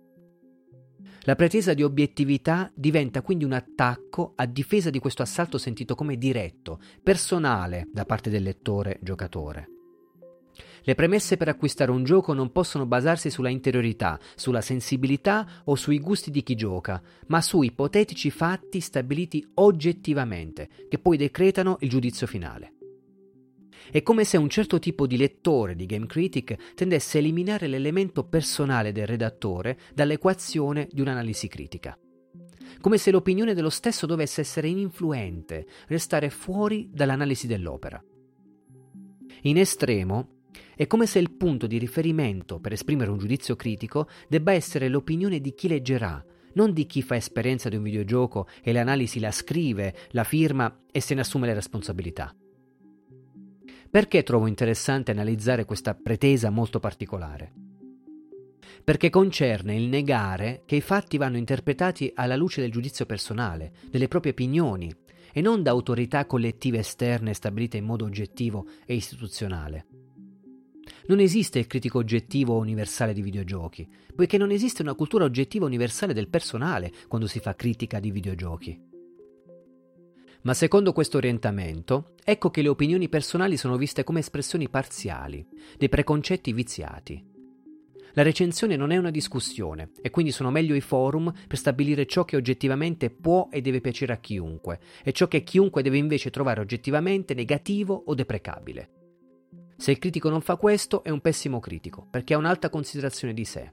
La 1.23 1.35
pretesa 1.35 1.73
di 1.73 1.83
obiettività 1.83 2.71
diventa 2.73 3.21
quindi 3.21 3.43
un 3.43 3.51
attacco 3.51 4.33
a 4.35 4.45
difesa 4.45 4.89
di 4.89 4.99
questo 4.99 5.21
assalto 5.21 5.57
sentito 5.57 5.95
come 5.95 6.17
diretto, 6.17 6.79
personale 7.03 7.87
da 7.91 8.05
parte 8.05 8.29
del 8.29 8.43
lettore 8.43 8.99
giocatore. 9.01 9.78
Le 10.89 10.95
premesse 10.95 11.37
per 11.37 11.49
acquistare 11.49 11.91
un 11.91 12.03
gioco 12.03 12.33
non 12.33 12.51
possono 12.51 12.87
basarsi 12.87 13.29
sulla 13.29 13.49
interiorità, 13.49 14.19
sulla 14.33 14.59
sensibilità 14.59 15.47
o 15.65 15.75
sui 15.75 15.99
gusti 15.99 16.31
di 16.31 16.41
chi 16.41 16.55
gioca, 16.55 16.99
ma 17.27 17.41
su 17.41 17.61
ipotetici 17.61 18.31
fatti 18.31 18.79
stabiliti 18.79 19.47
oggettivamente, 19.53 20.67
che 20.89 20.97
poi 20.97 21.15
decretano 21.15 21.77
il 21.81 21.89
giudizio 21.89 22.25
finale. 22.25 22.73
È 23.91 24.01
come 24.01 24.23
se 24.23 24.37
un 24.37 24.49
certo 24.49 24.79
tipo 24.79 25.05
di 25.05 25.15
lettore 25.17 25.75
di 25.75 25.85
Game 25.85 26.07
Critic 26.07 26.73
tendesse 26.73 27.17
a 27.17 27.21
eliminare 27.21 27.67
l'elemento 27.67 28.23
personale 28.23 28.91
del 28.91 29.05
redattore 29.05 29.77
dall'equazione 29.93 30.87
di 30.91 31.01
un'analisi 31.01 31.47
critica. 31.47 31.95
Come 32.81 32.97
se 32.97 33.11
l'opinione 33.11 33.53
dello 33.53 33.69
stesso 33.69 34.07
dovesse 34.07 34.41
essere 34.41 34.69
ininfluente, 34.69 35.67
restare 35.85 36.31
fuori 36.31 36.89
dall'analisi 36.91 37.45
dell'opera. 37.45 38.03
In 39.43 39.59
estremo, 39.59 40.37
è 40.75 40.87
come 40.87 41.05
se 41.05 41.19
il 41.19 41.31
punto 41.31 41.67
di 41.67 41.77
riferimento 41.77 42.59
per 42.59 42.73
esprimere 42.73 43.11
un 43.11 43.17
giudizio 43.17 43.55
critico 43.55 44.07
debba 44.27 44.53
essere 44.53 44.87
l'opinione 44.87 45.39
di 45.39 45.53
chi 45.53 45.67
leggerà, 45.67 46.23
non 46.53 46.73
di 46.73 46.85
chi 46.85 47.01
fa 47.01 47.15
esperienza 47.15 47.69
di 47.69 47.75
un 47.75 47.83
videogioco 47.83 48.47
e 48.61 48.71
l'analisi 48.71 49.19
la 49.19 49.31
scrive, 49.31 49.95
la 50.11 50.23
firma 50.23 50.81
e 50.91 51.01
se 51.01 51.13
ne 51.13 51.21
assume 51.21 51.47
le 51.47 51.53
responsabilità. 51.53 52.35
Perché 53.89 54.23
trovo 54.23 54.47
interessante 54.47 55.11
analizzare 55.11 55.65
questa 55.65 55.95
pretesa 55.95 56.49
molto 56.49 56.79
particolare? 56.79 57.53
Perché 58.83 59.09
concerne 59.09 59.75
il 59.75 59.87
negare 59.87 60.63
che 60.65 60.75
i 60.75 60.81
fatti 60.81 61.17
vanno 61.17 61.37
interpretati 61.37 62.11
alla 62.13 62.35
luce 62.35 62.61
del 62.61 62.71
giudizio 62.71 63.05
personale, 63.05 63.71
delle 63.89 64.07
proprie 64.07 64.31
opinioni, 64.31 64.93
e 65.31 65.41
non 65.41 65.61
da 65.63 65.71
autorità 65.71 66.25
collettive 66.25 66.79
esterne 66.79 67.33
stabilite 67.33 67.77
in 67.77 67.85
modo 67.85 68.05
oggettivo 68.05 68.67
e 68.85 68.95
istituzionale. 68.95 69.85
Non 71.09 71.19
esiste 71.19 71.57
il 71.57 71.65
critico 71.65 71.97
oggettivo 71.97 72.55
universale 72.57 73.13
di 73.13 73.23
videogiochi, 73.23 73.87
poiché 74.13 74.37
non 74.37 74.51
esiste 74.51 74.83
una 74.83 74.93
cultura 74.93 75.23
oggettiva 75.23 75.65
universale 75.65 76.13
del 76.13 76.29
personale 76.29 76.91
quando 77.07 77.25
si 77.25 77.39
fa 77.39 77.55
critica 77.55 77.99
di 77.99 78.11
videogiochi. 78.11 78.79
Ma 80.43 80.53
secondo 80.53 80.93
questo 80.93 81.17
orientamento, 81.17 82.13
ecco 82.23 82.51
che 82.51 82.61
le 82.61 82.67
opinioni 82.67 83.09
personali 83.09 83.57
sono 83.57 83.75
viste 83.75 84.03
come 84.03 84.19
espressioni 84.19 84.69
parziali, 84.69 85.43
dei 85.79 85.89
preconcetti 85.89 86.53
viziati. 86.53 87.25
La 88.13 88.21
recensione 88.21 88.75
non 88.75 88.91
è 88.91 88.97
una 88.97 89.09
discussione 89.09 89.89
e 90.03 90.11
quindi 90.11 90.31
sono 90.31 90.51
meglio 90.51 90.75
i 90.75 90.81
forum 90.81 91.33
per 91.47 91.57
stabilire 91.57 92.05
ciò 92.05 92.23
che 92.23 92.35
oggettivamente 92.35 93.09
può 93.09 93.47
e 93.49 93.61
deve 93.61 93.81
piacere 93.81 94.13
a 94.13 94.17
chiunque 94.17 94.79
e 95.03 95.11
ciò 95.11 95.27
che 95.27 95.41
chiunque 95.41 95.81
deve 95.81 95.97
invece 95.97 96.29
trovare 96.29 96.61
oggettivamente 96.61 97.33
negativo 97.33 98.03
o 98.05 98.13
deprecabile. 98.13 98.98
Se 99.79 99.91
il 99.91 99.97
critico 99.97 100.27
non 100.27 100.41
fa 100.41 100.57
questo 100.57 101.05
è 101.05 101.09
un 101.09 101.21
pessimo 101.21 101.61
critico 101.61 102.05
perché 102.09 102.33
ha 102.33 102.37
un'alta 102.37 102.69
considerazione 102.69 103.33
di 103.33 103.45
sé. 103.45 103.71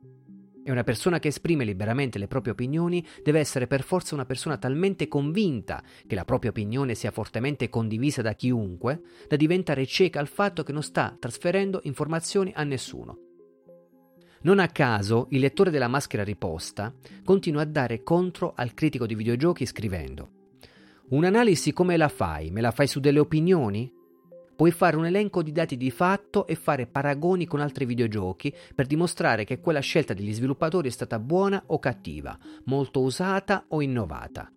E 0.63 0.71
una 0.71 0.85
persona 0.85 1.19
che 1.19 1.29
esprime 1.29 1.65
liberamente 1.65 2.21
le 2.21 2.29
proprie 2.29 2.53
opinioni 2.53 3.05
deve 3.25 3.41
essere 3.41 3.67
per 3.67 3.83
forza 3.83 4.15
una 4.15 4.25
persona 4.25 4.57
talmente 4.57 5.09
convinta 5.09 5.83
che 6.07 6.15
la 6.15 6.25
propria 6.25 6.51
opinione 6.51 6.95
sia 6.95 7.11
fortemente 7.11 7.69
condivisa 7.69 8.23
da 8.23 8.35
chiunque, 8.35 9.01
da 9.27 9.35
diventare 9.35 9.85
cieca 9.85 10.21
al 10.21 10.29
fatto 10.29 10.63
che 10.63 10.71
non 10.71 10.85
sta 10.85 11.17
trasferendo 11.19 11.81
informazioni 11.83 12.53
a 12.55 12.63
nessuno. 12.63 13.19
Non 14.43 14.61
a 14.61 14.69
caso 14.69 15.27
il 15.31 15.41
lettore 15.41 15.73
della 15.73 15.89
maschera 15.89 16.23
riposta 16.23 16.95
continua 17.25 17.63
a 17.63 17.67
dare 17.67 18.05
contro 18.05 18.53
al 18.55 18.75
critico 18.75 19.07
di 19.07 19.17
videogiochi 19.17 19.67
scrivendo 19.67 20.29
Un'analisi 21.09 21.73
come 21.73 21.97
la 21.97 22.09
fai? 22.09 22.53
Me 22.53 22.61
la 22.61 22.71
fai 22.71 22.87
su 22.87 23.01
delle 23.01 23.19
opinioni? 23.19 23.93
Puoi 24.57 24.71
fare 24.71 24.97
un 24.97 25.05
elenco 25.05 25.43
di 25.43 25.53
dati 25.53 25.77
di 25.77 25.91
fatto 25.91 26.47
e 26.47 26.55
fare 26.55 26.87
paragoni 26.87 27.45
con 27.45 27.61
altri 27.61 27.85
videogiochi 27.85 28.55
per 28.75 28.87
dimostrare 28.87 29.45
che 29.45 29.61
quella 29.61 29.81
scelta 29.81 30.15
degli 30.15 30.33
sviluppatori 30.33 30.89
è 30.89 30.91
stata 30.91 31.19
buona 31.19 31.63
o 31.67 31.79
cattiva, 31.79 32.39
molto 32.65 33.01
usata 33.01 33.67
o 33.69 33.83
innovata. 33.83 34.51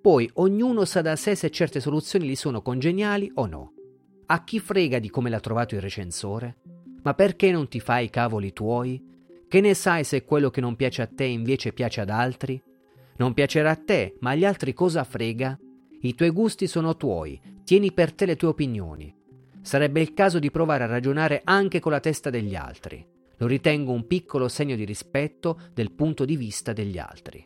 Poi 0.00 0.30
ognuno 0.34 0.86
sa 0.86 1.02
da 1.02 1.16
sé 1.16 1.34
se 1.34 1.50
certe 1.50 1.80
soluzioni 1.80 2.26
gli 2.26 2.34
sono 2.34 2.62
congeniali 2.62 3.30
o 3.34 3.44
no. 3.46 3.72
A 4.26 4.42
chi 4.42 4.58
frega 4.58 4.98
di 4.98 5.10
come 5.10 5.28
l'ha 5.28 5.40
trovato 5.40 5.74
il 5.74 5.82
recensore? 5.82 6.56
Ma 7.02 7.12
perché 7.12 7.50
non 7.50 7.68
ti 7.68 7.78
fai 7.78 8.06
i 8.06 8.10
cavoli 8.10 8.54
tuoi? 8.54 9.04
Che 9.46 9.60
ne 9.60 9.74
sai 9.74 10.04
se 10.04 10.24
quello 10.24 10.48
che 10.48 10.62
non 10.62 10.76
piace 10.76 11.02
a 11.02 11.06
te 11.06 11.24
invece 11.24 11.74
piace 11.74 12.00
ad 12.00 12.08
altri? 12.08 12.60
Non 13.18 13.34
piacerà 13.34 13.72
a 13.72 13.76
te, 13.76 14.16
ma 14.20 14.30
agli 14.30 14.46
altri 14.46 14.72
cosa 14.72 15.04
frega? 15.04 15.58
I 16.00 16.14
tuoi 16.14 16.30
gusti 16.30 16.66
sono 16.66 16.96
tuoi, 16.96 17.38
tieni 17.64 17.92
per 17.92 18.12
te 18.12 18.26
le 18.26 18.36
tue 18.36 18.48
opinioni. 18.48 19.15
Sarebbe 19.66 20.00
il 20.00 20.14
caso 20.14 20.38
di 20.38 20.52
provare 20.52 20.84
a 20.84 20.86
ragionare 20.86 21.40
anche 21.42 21.80
con 21.80 21.90
la 21.90 21.98
testa 21.98 22.30
degli 22.30 22.54
altri. 22.54 23.04
Lo 23.38 23.48
ritengo 23.48 23.90
un 23.90 24.06
piccolo 24.06 24.46
segno 24.46 24.76
di 24.76 24.84
rispetto 24.84 25.58
del 25.74 25.90
punto 25.90 26.24
di 26.24 26.36
vista 26.36 26.72
degli 26.72 26.98
altri. 26.98 27.44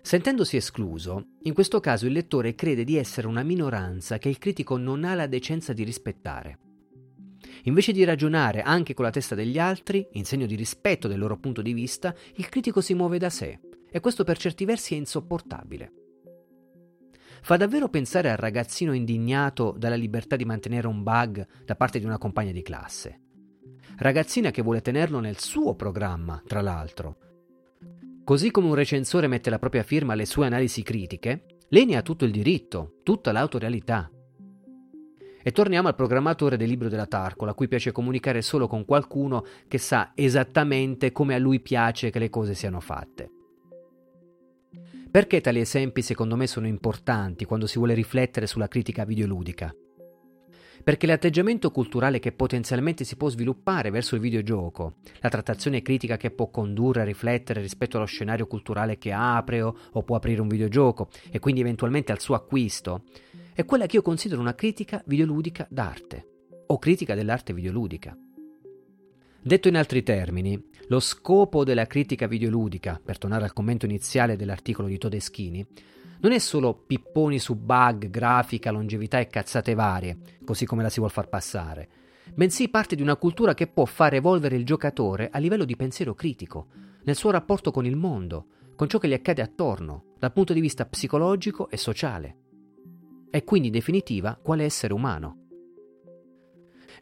Sentendosi 0.00 0.56
escluso, 0.56 1.32
in 1.42 1.52
questo 1.52 1.80
caso 1.80 2.06
il 2.06 2.14
lettore 2.14 2.54
crede 2.54 2.84
di 2.84 2.96
essere 2.96 3.26
una 3.26 3.42
minoranza 3.42 4.16
che 4.16 4.30
il 4.30 4.38
critico 4.38 4.78
non 4.78 5.04
ha 5.04 5.14
la 5.14 5.26
decenza 5.26 5.74
di 5.74 5.84
rispettare. 5.84 6.58
Invece 7.64 7.92
di 7.92 8.04
ragionare 8.04 8.62
anche 8.62 8.94
con 8.94 9.04
la 9.04 9.10
testa 9.10 9.34
degli 9.34 9.58
altri, 9.58 10.08
in 10.12 10.24
segno 10.24 10.46
di 10.46 10.54
rispetto 10.54 11.08
del 11.08 11.18
loro 11.18 11.36
punto 11.36 11.60
di 11.60 11.74
vista, 11.74 12.14
il 12.36 12.48
critico 12.48 12.80
si 12.80 12.94
muove 12.94 13.18
da 13.18 13.28
sé, 13.28 13.60
e 13.90 14.00
questo 14.00 14.24
per 14.24 14.38
certi 14.38 14.64
versi 14.64 14.94
è 14.94 14.96
insopportabile. 14.96 16.07
Fa 17.42 17.56
davvero 17.56 17.88
pensare 17.88 18.30
al 18.30 18.36
ragazzino 18.36 18.92
indignato 18.92 19.74
dalla 19.76 19.94
libertà 19.94 20.36
di 20.36 20.44
mantenere 20.44 20.86
un 20.86 21.02
bug 21.02 21.46
da 21.64 21.76
parte 21.76 21.98
di 21.98 22.04
una 22.04 22.18
compagna 22.18 22.52
di 22.52 22.62
classe. 22.62 23.20
Ragazzina 23.96 24.50
che 24.50 24.62
vuole 24.62 24.80
tenerlo 24.80 25.20
nel 25.20 25.38
suo 25.38 25.74
programma, 25.74 26.42
tra 26.46 26.60
l'altro. 26.60 27.16
Così 28.24 28.50
come 28.50 28.68
un 28.68 28.74
recensore 28.74 29.26
mette 29.26 29.50
la 29.50 29.58
propria 29.58 29.82
firma 29.82 30.12
alle 30.12 30.26
sue 30.26 30.46
analisi 30.46 30.82
critiche, 30.82 31.44
lei 31.70 31.86
ne 31.86 31.96
ha 31.96 32.02
tutto 32.02 32.24
il 32.24 32.30
diritto, 32.30 33.00
tutta 33.02 33.32
l'autorealità. 33.32 34.10
E 35.42 35.52
torniamo 35.52 35.88
al 35.88 35.94
programmatore 35.94 36.56
del 36.56 36.68
libro 36.68 36.88
della 36.88 37.06
Tarcola, 37.06 37.52
a 37.52 37.54
cui 37.54 37.68
piace 37.68 37.90
comunicare 37.90 38.42
solo 38.42 38.66
con 38.66 38.84
qualcuno 38.84 39.44
che 39.66 39.78
sa 39.78 40.12
esattamente 40.14 41.10
come 41.10 41.34
a 41.34 41.38
lui 41.38 41.60
piace 41.60 42.10
che 42.10 42.18
le 42.18 42.28
cose 42.28 42.54
siano 42.54 42.80
fatte. 42.80 43.30
Perché 45.18 45.40
tali 45.40 45.58
esempi 45.58 46.00
secondo 46.00 46.36
me 46.36 46.46
sono 46.46 46.68
importanti 46.68 47.44
quando 47.44 47.66
si 47.66 47.78
vuole 47.78 47.92
riflettere 47.92 48.46
sulla 48.46 48.68
critica 48.68 49.04
videoludica? 49.04 49.74
Perché 50.84 51.08
l'atteggiamento 51.08 51.72
culturale 51.72 52.20
che 52.20 52.30
potenzialmente 52.30 53.02
si 53.02 53.16
può 53.16 53.28
sviluppare 53.28 53.90
verso 53.90 54.14
il 54.14 54.20
videogioco, 54.20 54.98
la 55.18 55.28
trattazione 55.28 55.82
critica 55.82 56.16
che 56.16 56.30
può 56.30 56.50
condurre 56.50 57.00
a 57.00 57.04
riflettere 57.04 57.60
rispetto 57.60 57.96
allo 57.96 58.06
scenario 58.06 58.46
culturale 58.46 58.96
che 58.96 59.10
apre 59.10 59.60
o, 59.60 59.76
o 59.90 60.04
può 60.04 60.14
aprire 60.14 60.40
un 60.40 60.46
videogioco 60.46 61.08
e 61.32 61.40
quindi 61.40 61.62
eventualmente 61.62 62.12
al 62.12 62.20
suo 62.20 62.36
acquisto, 62.36 63.02
è 63.54 63.64
quella 63.64 63.86
che 63.86 63.96
io 63.96 64.02
considero 64.02 64.40
una 64.40 64.54
critica 64.54 65.02
videoludica 65.04 65.66
d'arte 65.68 66.26
o 66.68 66.78
critica 66.78 67.16
dell'arte 67.16 67.52
videoludica. 67.52 68.16
Detto 69.40 69.68
in 69.68 69.76
altri 69.76 70.02
termini, 70.02 70.60
lo 70.88 70.98
scopo 70.98 71.62
della 71.62 71.86
critica 71.86 72.26
videoludica, 72.26 73.00
per 73.02 73.18
tornare 73.18 73.44
al 73.44 73.52
commento 73.52 73.86
iniziale 73.86 74.36
dell'articolo 74.36 74.88
di 74.88 74.98
Todeschini, 74.98 75.66
non 76.20 76.32
è 76.32 76.38
solo 76.38 76.74
pipponi 76.74 77.38
su 77.38 77.54
bug, 77.54 78.10
grafica, 78.10 78.72
longevità 78.72 79.20
e 79.20 79.28
cazzate 79.28 79.74
varie, 79.74 80.18
così 80.44 80.66
come 80.66 80.82
la 80.82 80.88
si 80.88 80.98
vuol 80.98 81.12
far 81.12 81.28
passare, 81.28 81.88
bensì 82.34 82.68
parte 82.68 82.96
di 82.96 83.02
una 83.02 83.16
cultura 83.16 83.54
che 83.54 83.68
può 83.68 83.84
far 83.84 84.14
evolvere 84.14 84.56
il 84.56 84.64
giocatore 84.64 85.28
a 85.30 85.38
livello 85.38 85.64
di 85.64 85.76
pensiero 85.76 86.14
critico, 86.14 86.66
nel 87.04 87.14
suo 87.14 87.30
rapporto 87.30 87.70
con 87.70 87.86
il 87.86 87.96
mondo, 87.96 88.46
con 88.74 88.88
ciò 88.88 88.98
che 88.98 89.08
gli 89.08 89.14
accade 89.14 89.40
attorno, 89.40 90.14
dal 90.18 90.32
punto 90.32 90.52
di 90.52 90.60
vista 90.60 90.84
psicologico 90.84 91.70
e 91.70 91.76
sociale. 91.76 92.36
E 93.30 93.44
quindi, 93.44 93.68
in 93.68 93.74
definitiva, 93.74 94.38
quale 94.42 94.64
essere 94.64 94.92
umano. 94.92 95.47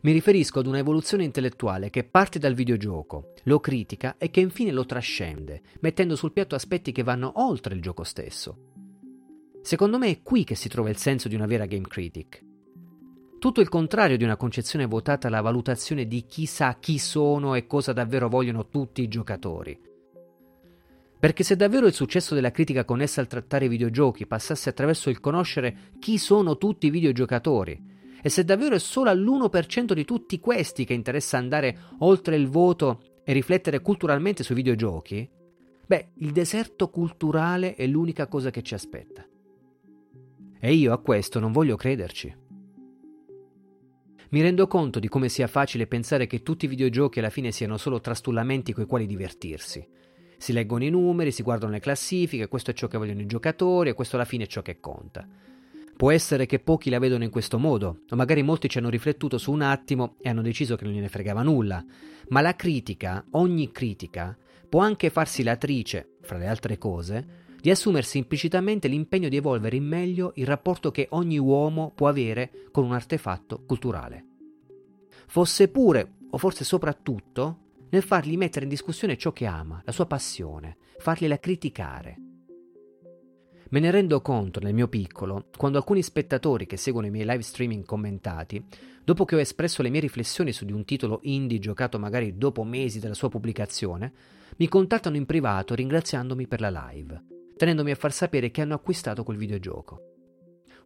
Mi 0.06 0.12
riferisco 0.12 0.60
ad 0.60 0.68
una 0.68 0.78
evoluzione 0.78 1.24
intellettuale 1.24 1.90
che 1.90 2.04
parte 2.04 2.38
dal 2.38 2.54
videogioco, 2.54 3.32
lo 3.42 3.58
critica 3.58 4.14
e 4.18 4.30
che 4.30 4.38
infine 4.38 4.70
lo 4.70 4.86
trascende, 4.86 5.62
mettendo 5.80 6.14
sul 6.14 6.30
piatto 6.30 6.54
aspetti 6.54 6.92
che 6.92 7.02
vanno 7.02 7.32
oltre 7.42 7.74
il 7.74 7.82
gioco 7.82 8.04
stesso. 8.04 8.56
Secondo 9.62 9.98
me 9.98 10.08
è 10.08 10.22
qui 10.22 10.44
che 10.44 10.54
si 10.54 10.68
trova 10.68 10.90
il 10.90 10.96
senso 10.96 11.26
di 11.26 11.34
una 11.34 11.46
vera 11.46 11.66
game 11.66 11.88
critic. 11.88 12.40
Tutto 13.40 13.60
il 13.60 13.68
contrario 13.68 14.16
di 14.16 14.22
una 14.22 14.36
concezione 14.36 14.86
votata 14.86 15.26
alla 15.26 15.40
valutazione 15.40 16.06
di 16.06 16.24
chi 16.24 16.46
sa 16.46 16.76
chi 16.78 16.98
sono 16.98 17.56
e 17.56 17.66
cosa 17.66 17.92
davvero 17.92 18.28
vogliono 18.28 18.68
tutti 18.68 19.02
i 19.02 19.08
giocatori. 19.08 19.76
Perché 21.18 21.42
se 21.42 21.56
davvero 21.56 21.88
il 21.88 21.94
successo 21.94 22.36
della 22.36 22.52
critica 22.52 22.84
connessa 22.84 23.20
al 23.20 23.26
trattare 23.26 23.64
i 23.64 23.68
videogiochi 23.68 24.24
passasse 24.24 24.68
attraverso 24.68 25.10
il 25.10 25.18
conoscere 25.18 25.94
chi 25.98 26.16
sono 26.16 26.58
tutti 26.58 26.86
i 26.86 26.90
videogiocatori, 26.90 27.94
e 28.26 28.28
se 28.28 28.44
davvero 28.44 28.74
è 28.74 28.80
solo 28.80 29.08
all'1% 29.08 29.92
di 29.92 30.04
tutti 30.04 30.40
questi 30.40 30.84
che 30.84 30.94
interessa 30.94 31.38
andare 31.38 31.78
oltre 32.00 32.34
il 32.34 32.48
voto 32.48 33.20
e 33.22 33.32
riflettere 33.32 33.80
culturalmente 33.80 34.42
sui 34.42 34.56
videogiochi, 34.56 35.30
beh, 35.86 36.08
il 36.14 36.32
deserto 36.32 36.90
culturale 36.90 37.76
è 37.76 37.86
l'unica 37.86 38.26
cosa 38.26 38.50
che 38.50 38.62
ci 38.62 38.74
aspetta. 38.74 39.24
E 40.58 40.72
io 40.72 40.92
a 40.92 40.98
questo 40.98 41.38
non 41.38 41.52
voglio 41.52 41.76
crederci. 41.76 42.36
Mi 44.30 44.42
rendo 44.42 44.66
conto 44.66 44.98
di 44.98 45.06
come 45.06 45.28
sia 45.28 45.46
facile 45.46 45.86
pensare 45.86 46.26
che 46.26 46.42
tutti 46.42 46.64
i 46.64 46.68
videogiochi 46.68 47.20
alla 47.20 47.30
fine 47.30 47.52
siano 47.52 47.76
solo 47.76 48.00
trastullamenti 48.00 48.72
coi 48.72 48.86
quali 48.86 49.06
divertirsi. 49.06 49.86
Si 50.36 50.52
leggono 50.52 50.82
i 50.82 50.90
numeri, 50.90 51.30
si 51.30 51.44
guardano 51.44 51.70
le 51.70 51.78
classifiche, 51.78 52.48
questo 52.48 52.72
è 52.72 52.74
ciò 52.74 52.88
che 52.88 52.98
vogliono 52.98 53.20
i 53.20 53.26
giocatori 53.26 53.90
e 53.90 53.94
questo 53.94 54.16
alla 54.16 54.24
fine 54.24 54.42
è 54.42 54.48
ciò 54.48 54.62
che 54.62 54.80
conta. 54.80 55.28
Può 55.96 56.10
essere 56.10 56.44
che 56.44 56.58
pochi 56.58 56.90
la 56.90 56.98
vedono 56.98 57.24
in 57.24 57.30
questo 57.30 57.58
modo, 57.58 58.00
o 58.10 58.16
magari 58.16 58.42
molti 58.42 58.68
ci 58.68 58.76
hanno 58.76 58.90
riflettuto 58.90 59.38
su 59.38 59.50
un 59.50 59.62
attimo 59.62 60.16
e 60.20 60.28
hanno 60.28 60.42
deciso 60.42 60.76
che 60.76 60.84
non 60.84 60.92
gliene 60.92 61.08
fregava 61.08 61.42
nulla, 61.42 61.82
ma 62.28 62.42
la 62.42 62.54
critica, 62.54 63.24
ogni 63.30 63.72
critica, 63.72 64.36
può 64.68 64.80
anche 64.80 65.08
farsi 65.08 65.42
latrice, 65.42 66.16
fra 66.20 66.36
le 66.36 66.48
altre 66.48 66.76
cose, 66.76 67.44
di 67.58 67.70
assumersi 67.70 68.18
implicitamente 68.18 68.88
l'impegno 68.88 69.30
di 69.30 69.36
evolvere 69.36 69.76
in 69.76 69.84
meglio 69.84 70.32
il 70.34 70.46
rapporto 70.46 70.90
che 70.90 71.06
ogni 71.12 71.38
uomo 71.38 71.92
può 71.94 72.08
avere 72.08 72.68
con 72.70 72.84
un 72.84 72.92
artefatto 72.92 73.64
culturale. 73.64 74.26
Fosse 75.28 75.68
pure, 75.68 76.16
o 76.28 76.36
forse 76.36 76.64
soprattutto, 76.64 77.60
nel 77.88 78.02
fargli 78.02 78.36
mettere 78.36 78.66
in 78.66 78.70
discussione 78.70 79.16
ciò 79.16 79.32
che 79.32 79.46
ama, 79.46 79.80
la 79.82 79.92
sua 79.92 80.04
passione, 80.04 80.76
fargliela 80.98 81.38
criticare. 81.38 82.25
Me 83.68 83.80
ne 83.80 83.90
rendo 83.90 84.20
conto 84.20 84.60
nel 84.60 84.74
mio 84.74 84.86
piccolo 84.86 85.48
quando 85.56 85.78
alcuni 85.78 86.00
spettatori 86.00 86.66
che 86.66 86.76
seguono 86.76 87.08
i 87.08 87.10
miei 87.10 87.26
live 87.26 87.42
streaming 87.42 87.84
commentati, 87.84 88.64
dopo 89.02 89.24
che 89.24 89.34
ho 89.34 89.40
espresso 89.40 89.82
le 89.82 89.90
mie 89.90 89.98
riflessioni 89.98 90.52
su 90.52 90.64
di 90.64 90.72
un 90.72 90.84
titolo 90.84 91.18
indie 91.24 91.58
giocato 91.58 91.98
magari 91.98 92.36
dopo 92.36 92.62
mesi 92.62 93.00
dalla 93.00 93.14
sua 93.14 93.28
pubblicazione, 93.28 94.12
mi 94.58 94.68
contattano 94.68 95.16
in 95.16 95.26
privato 95.26 95.74
ringraziandomi 95.74 96.46
per 96.46 96.60
la 96.60 96.90
live, 96.90 97.22
tenendomi 97.56 97.90
a 97.90 97.96
far 97.96 98.12
sapere 98.12 98.52
che 98.52 98.60
hanno 98.60 98.74
acquistato 98.74 99.24
quel 99.24 99.36
videogioco. 99.36 100.00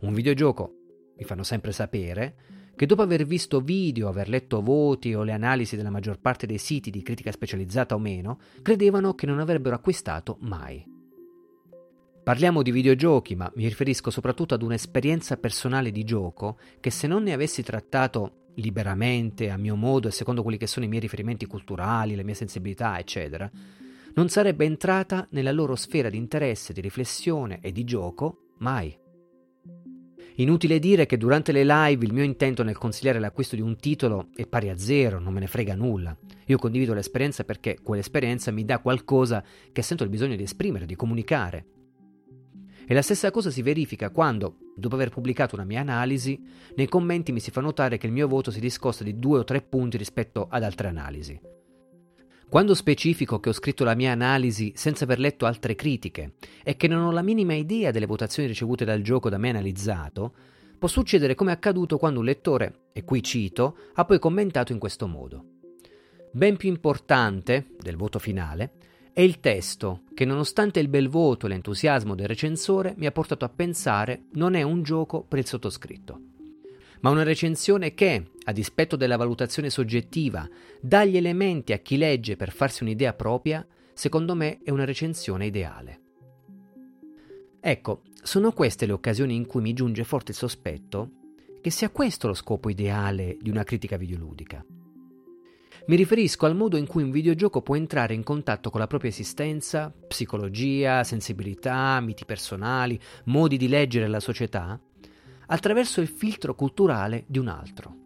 Un 0.00 0.14
videogioco, 0.14 0.74
mi 1.18 1.24
fanno 1.24 1.42
sempre 1.42 1.72
sapere, 1.72 2.34
che 2.74 2.86
dopo 2.86 3.02
aver 3.02 3.26
visto 3.26 3.60
video, 3.60 4.08
aver 4.08 4.30
letto 4.30 4.62
voti 4.62 5.12
o 5.12 5.22
le 5.22 5.32
analisi 5.32 5.76
della 5.76 5.90
maggior 5.90 6.18
parte 6.18 6.46
dei 6.46 6.56
siti 6.56 6.90
di 6.90 7.02
critica 7.02 7.30
specializzata 7.30 7.94
o 7.94 7.98
meno, 7.98 8.38
credevano 8.62 9.14
che 9.14 9.26
non 9.26 9.38
avrebbero 9.38 9.74
acquistato 9.74 10.38
mai. 10.40 10.99
Parliamo 12.22 12.62
di 12.62 12.70
videogiochi, 12.70 13.34
ma 13.34 13.50
mi 13.56 13.64
riferisco 13.64 14.10
soprattutto 14.10 14.54
ad 14.54 14.62
un'esperienza 14.62 15.38
personale 15.38 15.90
di 15.90 16.04
gioco 16.04 16.58
che 16.78 16.90
se 16.90 17.06
non 17.06 17.22
ne 17.22 17.32
avessi 17.32 17.62
trattato 17.62 18.48
liberamente, 18.56 19.48
a 19.48 19.56
mio 19.56 19.74
modo 19.74 20.08
e 20.08 20.10
secondo 20.10 20.42
quelli 20.42 20.58
che 20.58 20.66
sono 20.66 20.84
i 20.84 20.88
miei 20.88 21.00
riferimenti 21.00 21.46
culturali, 21.46 22.14
le 22.14 22.22
mie 22.22 22.34
sensibilità, 22.34 22.98
eccetera, 22.98 23.50
non 24.14 24.28
sarebbe 24.28 24.66
entrata 24.66 25.26
nella 25.30 25.50
loro 25.50 25.74
sfera 25.76 26.10
di 26.10 26.18
interesse, 26.18 26.74
di 26.74 26.82
riflessione 26.82 27.58
e 27.62 27.72
di 27.72 27.84
gioco 27.84 28.52
mai. 28.58 28.96
Inutile 30.36 30.78
dire 30.78 31.06
che 31.06 31.16
durante 31.16 31.52
le 31.52 31.64
live 31.64 32.04
il 32.04 32.12
mio 32.12 32.22
intento 32.22 32.62
nel 32.62 32.76
consigliare 32.76 33.18
l'acquisto 33.18 33.56
di 33.56 33.62
un 33.62 33.76
titolo 33.76 34.28
è 34.34 34.46
pari 34.46 34.68
a 34.68 34.76
zero, 34.76 35.18
non 35.18 35.32
me 35.32 35.40
ne 35.40 35.46
frega 35.46 35.74
nulla. 35.74 36.16
Io 36.46 36.58
condivido 36.58 36.92
l'esperienza 36.92 37.44
perché 37.44 37.78
quell'esperienza 37.82 38.50
mi 38.50 38.64
dà 38.64 38.78
qualcosa 38.78 39.42
che 39.72 39.82
sento 39.82 40.04
il 40.04 40.10
bisogno 40.10 40.36
di 40.36 40.42
esprimere, 40.42 40.86
di 40.86 40.96
comunicare. 40.96 41.79
E 42.90 42.94
la 42.94 43.02
stessa 43.02 43.30
cosa 43.30 43.50
si 43.50 43.62
verifica 43.62 44.10
quando, 44.10 44.56
dopo 44.74 44.96
aver 44.96 45.10
pubblicato 45.10 45.54
una 45.54 45.62
mia 45.62 45.80
analisi, 45.80 46.42
nei 46.74 46.88
commenti 46.88 47.30
mi 47.30 47.38
si 47.38 47.52
fa 47.52 47.60
notare 47.60 47.98
che 47.98 48.08
il 48.08 48.12
mio 48.12 48.26
voto 48.26 48.50
si 48.50 48.58
discosta 48.58 49.04
di 49.04 49.16
due 49.16 49.38
o 49.38 49.44
tre 49.44 49.62
punti 49.62 49.96
rispetto 49.96 50.48
ad 50.50 50.64
altre 50.64 50.88
analisi. 50.88 51.40
Quando 52.48 52.74
specifico 52.74 53.38
che 53.38 53.50
ho 53.50 53.52
scritto 53.52 53.84
la 53.84 53.94
mia 53.94 54.10
analisi 54.10 54.72
senza 54.74 55.04
aver 55.04 55.20
letto 55.20 55.46
altre 55.46 55.76
critiche 55.76 56.32
e 56.64 56.74
che 56.74 56.88
non 56.88 57.04
ho 57.04 57.12
la 57.12 57.22
minima 57.22 57.54
idea 57.54 57.92
delle 57.92 58.06
votazioni 58.06 58.48
ricevute 58.48 58.84
dal 58.84 59.02
gioco 59.02 59.28
da 59.28 59.38
me 59.38 59.50
analizzato, 59.50 60.34
può 60.76 60.88
succedere 60.88 61.36
come 61.36 61.52
è 61.52 61.54
accaduto 61.54 61.96
quando 61.96 62.18
un 62.18 62.24
lettore, 62.24 62.86
e 62.92 63.04
qui 63.04 63.22
cito, 63.22 63.76
ha 63.94 64.04
poi 64.04 64.18
commentato 64.18 64.72
in 64.72 64.80
questo 64.80 65.06
modo. 65.06 65.44
Ben 66.32 66.56
più 66.56 66.68
importante 66.68 67.68
del 67.78 67.94
voto 67.94 68.18
finale 68.18 68.72
è 69.12 69.20
il 69.20 69.40
testo 69.40 70.02
che 70.14 70.24
nonostante 70.24 70.80
il 70.80 70.88
bel 70.88 71.08
voto 71.08 71.46
e 71.46 71.48
l'entusiasmo 71.50 72.14
del 72.14 72.28
recensore 72.28 72.94
mi 72.96 73.06
ha 73.06 73.12
portato 73.12 73.44
a 73.44 73.48
pensare 73.48 74.24
non 74.32 74.54
è 74.54 74.62
un 74.62 74.82
gioco 74.82 75.22
per 75.22 75.38
il 75.38 75.46
sottoscritto 75.46 76.30
ma 77.00 77.10
una 77.10 77.22
recensione 77.22 77.94
che, 77.94 78.30
a 78.44 78.52
dispetto 78.52 78.96
della 78.96 79.16
valutazione 79.16 79.70
soggettiva, 79.70 80.48
dà 80.80 81.04
gli 81.04 81.16
elementi 81.16 81.72
a 81.72 81.78
chi 81.78 81.96
legge 81.96 82.36
per 82.36 82.52
farsi 82.52 82.82
un'idea 82.82 83.14
propria, 83.14 83.66
secondo 83.92 84.34
me 84.34 84.60
è 84.62 84.70
una 84.70 84.84
recensione 84.84 85.46
ideale. 85.46 86.00
Ecco, 87.60 88.02
sono 88.22 88.52
queste 88.52 88.86
le 88.86 88.92
occasioni 88.92 89.34
in 89.34 89.46
cui 89.46 89.62
mi 89.62 89.72
giunge 89.72 90.04
forte 90.04 90.30
il 90.32 90.36
sospetto 90.36 91.10
che 91.60 91.70
sia 91.70 91.90
questo 91.90 92.26
lo 92.26 92.34
scopo 92.34 92.70
ideale 92.70 93.36
di 93.40 93.50
una 93.50 93.64
critica 93.64 93.96
videoludica. 93.96 94.64
Mi 95.90 95.96
riferisco 95.96 96.46
al 96.46 96.54
modo 96.54 96.76
in 96.76 96.86
cui 96.86 97.02
un 97.02 97.10
videogioco 97.10 97.62
può 97.62 97.74
entrare 97.74 98.14
in 98.14 98.22
contatto 98.22 98.70
con 98.70 98.78
la 98.78 98.86
propria 98.86 99.10
esistenza, 99.10 99.92
psicologia, 100.06 101.02
sensibilità, 101.02 101.98
miti 101.98 102.24
personali, 102.24 102.96
modi 103.24 103.56
di 103.56 103.66
leggere 103.66 104.06
la 104.06 104.20
società, 104.20 104.80
attraverso 105.46 106.00
il 106.00 106.06
filtro 106.06 106.54
culturale 106.54 107.24
di 107.26 107.40
un 107.40 107.48
altro. 107.48 107.96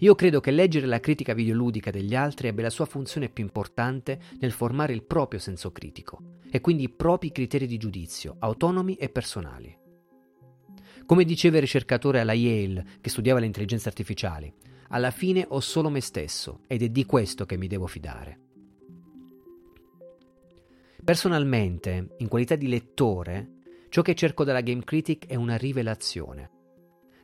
Io 0.00 0.14
credo 0.14 0.40
che 0.40 0.50
leggere 0.50 0.84
la 0.84 1.00
critica 1.00 1.32
videoludica 1.32 1.90
degli 1.90 2.14
altri 2.14 2.48
abbia 2.48 2.64
la 2.64 2.70
sua 2.70 2.84
funzione 2.84 3.30
più 3.30 3.42
importante 3.42 4.20
nel 4.38 4.52
formare 4.52 4.92
il 4.92 5.04
proprio 5.04 5.40
senso 5.40 5.72
critico 5.72 6.20
e 6.50 6.60
quindi 6.60 6.82
i 6.82 6.90
propri 6.90 7.32
criteri 7.32 7.66
di 7.66 7.78
giudizio, 7.78 8.36
autonomi 8.40 8.96
e 8.96 9.08
personali. 9.08 9.74
Come 11.06 11.24
diceva 11.24 11.56
il 11.56 11.62
ricercatore 11.62 12.20
alla 12.20 12.34
Yale 12.34 12.84
che 13.00 13.08
studiava 13.08 13.40
le 13.40 13.46
intelligenze 13.46 13.88
artificiali, 13.88 14.52
alla 14.88 15.10
fine 15.10 15.44
ho 15.48 15.60
solo 15.60 15.90
me 15.90 16.00
stesso 16.00 16.60
ed 16.66 16.82
è 16.82 16.88
di 16.88 17.04
questo 17.04 17.46
che 17.46 17.56
mi 17.56 17.66
devo 17.66 17.86
fidare. 17.86 18.40
Personalmente, 21.04 22.14
in 22.18 22.28
qualità 22.28 22.56
di 22.56 22.68
lettore, 22.68 23.56
Ciò 23.88 24.02
che 24.02 24.14
cerco 24.14 24.44
dalla 24.44 24.60
Game 24.60 24.84
Critic 24.84 25.26
è 25.26 25.36
una 25.36 25.56
rivelazione. 25.56 26.50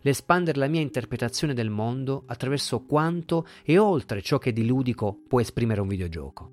L'espandere 0.00 0.58
la 0.58 0.68
mia 0.68 0.80
interpretazione 0.80 1.54
del 1.54 1.68
mondo 1.70 2.24
attraverso 2.26 2.84
quanto 2.86 3.46
e 3.62 3.76
oltre 3.78 4.22
ciò 4.22 4.38
che 4.38 4.52
di 4.52 4.64
ludico 4.64 5.18
può 5.28 5.40
esprimere 5.40 5.80
un 5.80 5.88
videogioco. 5.88 6.50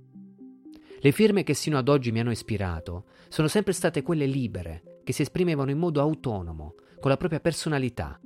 Le 1.00 1.12
firme 1.13 1.43
che 1.43 1.54
sino 1.54 1.78
ad 1.78 1.88
oggi 1.88 2.12
mi 2.12 2.19
hanno 2.19 2.32
ispirato 2.32 3.06
sono 3.30 3.48
sempre 3.48 3.72
state 3.72 4.02
quelle 4.02 4.26
libere, 4.26 5.00
che 5.04 5.13
si 5.13 5.22
esprimevano 5.22 5.72
in 5.72 5.78
modo 5.78 6.02
autonomo, 6.02 6.76
con 7.00 7.10
la 7.10 7.17
propria 7.17 7.39
personalità, 7.39 8.19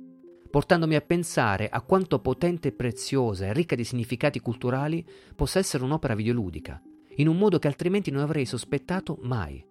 portandomi 0.54 0.94
a 0.94 1.00
pensare 1.00 1.68
a 1.68 1.80
quanto 1.80 2.20
potente 2.20 2.68
e 2.68 2.72
preziosa 2.72 3.46
e 3.46 3.52
ricca 3.52 3.74
di 3.74 3.82
significati 3.82 4.38
culturali 4.38 5.04
possa 5.34 5.58
essere 5.58 5.82
un'opera 5.82 6.14
videoludica, 6.14 6.80
in 7.16 7.26
un 7.26 7.36
modo 7.36 7.58
che 7.58 7.66
altrimenti 7.66 8.12
non 8.12 8.22
avrei 8.22 8.46
sospettato 8.46 9.18
mai 9.22 9.66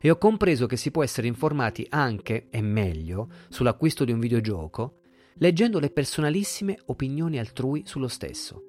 e 0.00 0.10
ho 0.10 0.16
compreso 0.16 0.64
che 0.64 0.78
si 0.78 0.90
può 0.90 1.02
essere 1.02 1.26
informati 1.26 1.86
anche 1.90 2.46
e 2.48 2.62
meglio 2.62 3.28
sull'acquisto 3.50 4.06
di 4.06 4.12
un 4.12 4.20
videogioco 4.20 5.00
leggendo 5.34 5.80
le 5.80 5.90
personalissime 5.90 6.78
opinioni 6.86 7.38
altrui 7.38 7.82
sullo 7.84 8.08
stesso, 8.08 8.62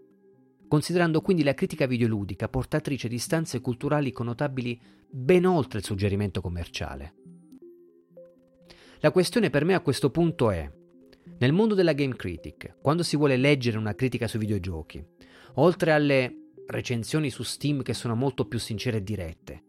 considerando 0.67 1.21
quindi 1.21 1.43
la 1.43 1.53
critica 1.53 1.86
videoludica 1.86 2.49
portatrice 2.49 3.08
di 3.08 3.15
istanze 3.15 3.62
culturali 3.62 4.12
connotabili 4.12 4.77
ben 5.10 5.45
oltre 5.45 5.80
il 5.80 5.86
suggerimento 5.86 6.41
commerciale. 6.41 7.13
La 9.01 9.12
questione 9.12 9.51
per 9.51 9.63
me 9.63 9.75
a 9.75 9.81
questo 9.81 10.10
punto 10.10 10.49
è, 10.49 10.69
nel 11.38 11.53
mondo 11.53 11.75
della 11.75 11.93
game 11.93 12.15
critic, 12.15 12.77
quando 12.81 13.03
si 13.03 13.15
vuole 13.15 13.38
leggere 13.38 13.77
una 13.77 13.93
critica 13.93 14.27
sui 14.27 14.39
videogiochi, 14.39 15.05
oltre 15.55 15.91
alle 15.91 16.51
recensioni 16.65 17.29
su 17.29 17.43
Steam 17.43 17.83
che 17.83 17.93
sono 17.93 18.15
molto 18.15 18.47
più 18.47 18.57
sincere 18.57 18.97
e 18.97 19.03
dirette, 19.03 19.63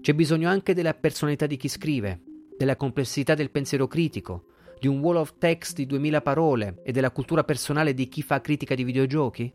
c'è 0.00 0.14
bisogno 0.14 0.48
anche 0.48 0.74
della 0.74 0.94
personalità 0.94 1.46
di 1.46 1.56
chi 1.56 1.68
scrive, 1.68 2.22
della 2.56 2.74
complessità 2.74 3.34
del 3.34 3.52
pensiero 3.52 3.86
critico, 3.86 4.46
di 4.80 4.88
un 4.88 4.98
wall 4.98 5.16
of 5.16 5.38
text 5.38 5.76
di 5.76 5.86
2000 5.86 6.20
parole 6.20 6.80
e 6.82 6.90
della 6.90 7.12
cultura 7.12 7.44
personale 7.44 7.94
di 7.94 8.08
chi 8.08 8.22
fa 8.22 8.40
critica 8.40 8.74
di 8.74 8.82
videogiochi? 8.82 9.52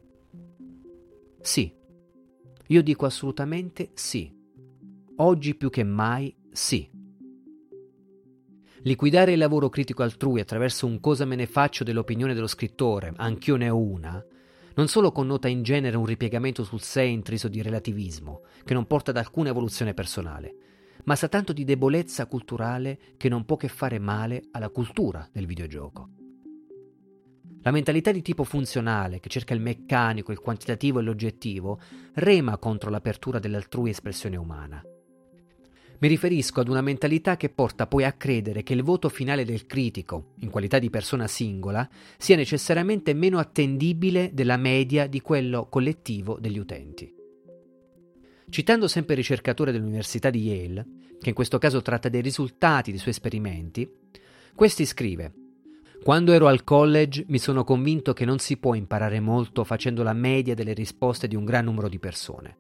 Sì. 1.42 1.74
Io 2.68 2.82
dico 2.82 3.06
assolutamente 3.06 3.92
sì. 3.94 4.34
Oggi 5.18 5.56
più 5.56 5.70
che 5.70 5.84
mai 5.84 6.34
sì. 6.52 6.90
Liquidare 8.84 9.34
il 9.34 9.38
lavoro 9.38 9.70
critico 9.70 10.02
altrui 10.02 10.40
attraverso 10.40 10.88
un 10.88 11.00
cosa 11.00 11.24
me 11.26 11.36
ne 11.36 11.46
faccio 11.46 11.84
dell'opinione 11.84 12.34
dello 12.34 12.48
scrittore, 12.48 13.14
anch'io 13.16 13.56
ne 13.56 13.70
ho 13.70 13.78
una, 13.78 14.26
non 14.74 14.88
solo 14.88 15.12
connota 15.12 15.48
in 15.48 15.62
genere 15.62 15.98
un 15.98 16.06
ripiegamento 16.06 16.64
sul 16.64 16.82
sé 16.82 17.04
intriso 17.04 17.48
di 17.48 17.62
relativismo, 17.62 18.42
che 18.64 18.74
non 18.74 18.88
porta 18.88 19.12
ad 19.12 19.18
alcuna 19.18 19.50
evoluzione 19.50 19.94
personale, 19.94 20.56
ma 21.04 21.16
sa 21.16 21.28
tanto 21.28 21.54
di 21.54 21.64
debolezza 21.64 22.26
culturale 22.26 22.98
che 23.18 23.30
non 23.30 23.46
può 23.46 23.56
che 23.56 23.68
fare 23.68 24.00
male 24.00 24.46
alla 24.50 24.70
cultura 24.70 25.30
del 25.32 25.46
videogioco. 25.46 26.10
La 27.62 27.70
mentalità 27.70 28.12
di 28.12 28.24
tipo 28.24 28.44
funzionale, 28.44 29.20
che 29.20 29.30
cerca 29.30 29.54
il 29.54 29.62
meccanico, 29.62 30.32
il 30.32 30.40
quantitativo 30.40 30.98
e 30.98 31.04
l'oggettivo, 31.04 31.80
rema 32.14 32.58
contro 32.58 32.90
l'apertura 32.90 33.38
dell'altrui 33.38 33.92
espressione 33.92 34.38
umana. 34.38 34.82
Mi 36.02 36.08
riferisco 36.08 36.62
ad 36.62 36.68
una 36.68 36.82
mentalità 36.82 37.38
che 37.38 37.50
porta 37.50 37.86
poi 37.86 38.06
a 38.06 38.14
credere 38.14 38.64
che 38.64 38.74
il 38.74 38.82
voto 38.82 39.08
finale 39.08 39.46
del 39.46 39.68
critico, 39.68 40.34
in 40.40 40.50
qualità 40.50 40.80
di 40.80 40.90
persona 40.90 41.28
singola, 41.28 41.88
sia 42.18 42.36
necessariamente 42.36 43.14
meno 43.14 43.38
attendibile 43.38 44.32
della 44.34 44.58
media 44.58 45.06
di 45.06 45.22
quello 45.22 45.68
collettivo 45.70 46.40
degli 46.40 46.58
utenti. 46.58 47.14
Citando 48.50 48.88
sempre 48.88 49.14
il 49.14 49.20
ricercatore 49.20 49.72
dell'Università 49.72 50.32
di 50.32 50.42
Yale, 50.42 50.86
che 51.20 51.30
in 51.30 51.36
questo 51.36 51.60
caso 51.60 51.84
tratta 51.84 52.10
dei 52.10 52.22
risultati 52.22 52.90
dei 52.90 53.00
suoi 53.00 53.14
esperimenti, 53.14 53.88
questi 54.56 54.88
scrive 54.88 55.34
quando 56.04 56.32
ero 56.32 56.48
al 56.48 56.64
college 56.64 57.26
mi 57.28 57.38
sono 57.38 57.64
convinto 57.64 58.14
che 58.14 58.26
non 58.26 58.40
si 58.40 58.58
può 58.58 58.74
imparare 58.74 59.20
molto 59.20 59.64
facendo 59.64 60.02
la 60.02 60.14
media 60.14 60.56
delle 60.56 60.74
risposte 60.74 61.28
di 61.28 61.36
un 61.36 61.46
gran 61.46 61.66
numero 61.66 61.88
di 61.88 62.00
persone. 62.00 62.58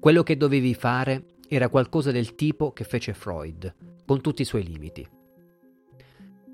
Quello 0.00 0.22
che 0.22 0.38
dovevi 0.38 0.72
fare 0.72 1.26
era 1.54 1.68
qualcosa 1.68 2.10
del 2.10 2.34
tipo 2.34 2.72
che 2.72 2.82
fece 2.82 3.12
Freud, 3.12 3.74
con 4.06 4.22
tutti 4.22 4.40
i 4.40 4.46
suoi 4.46 4.64
limiti. 4.64 5.06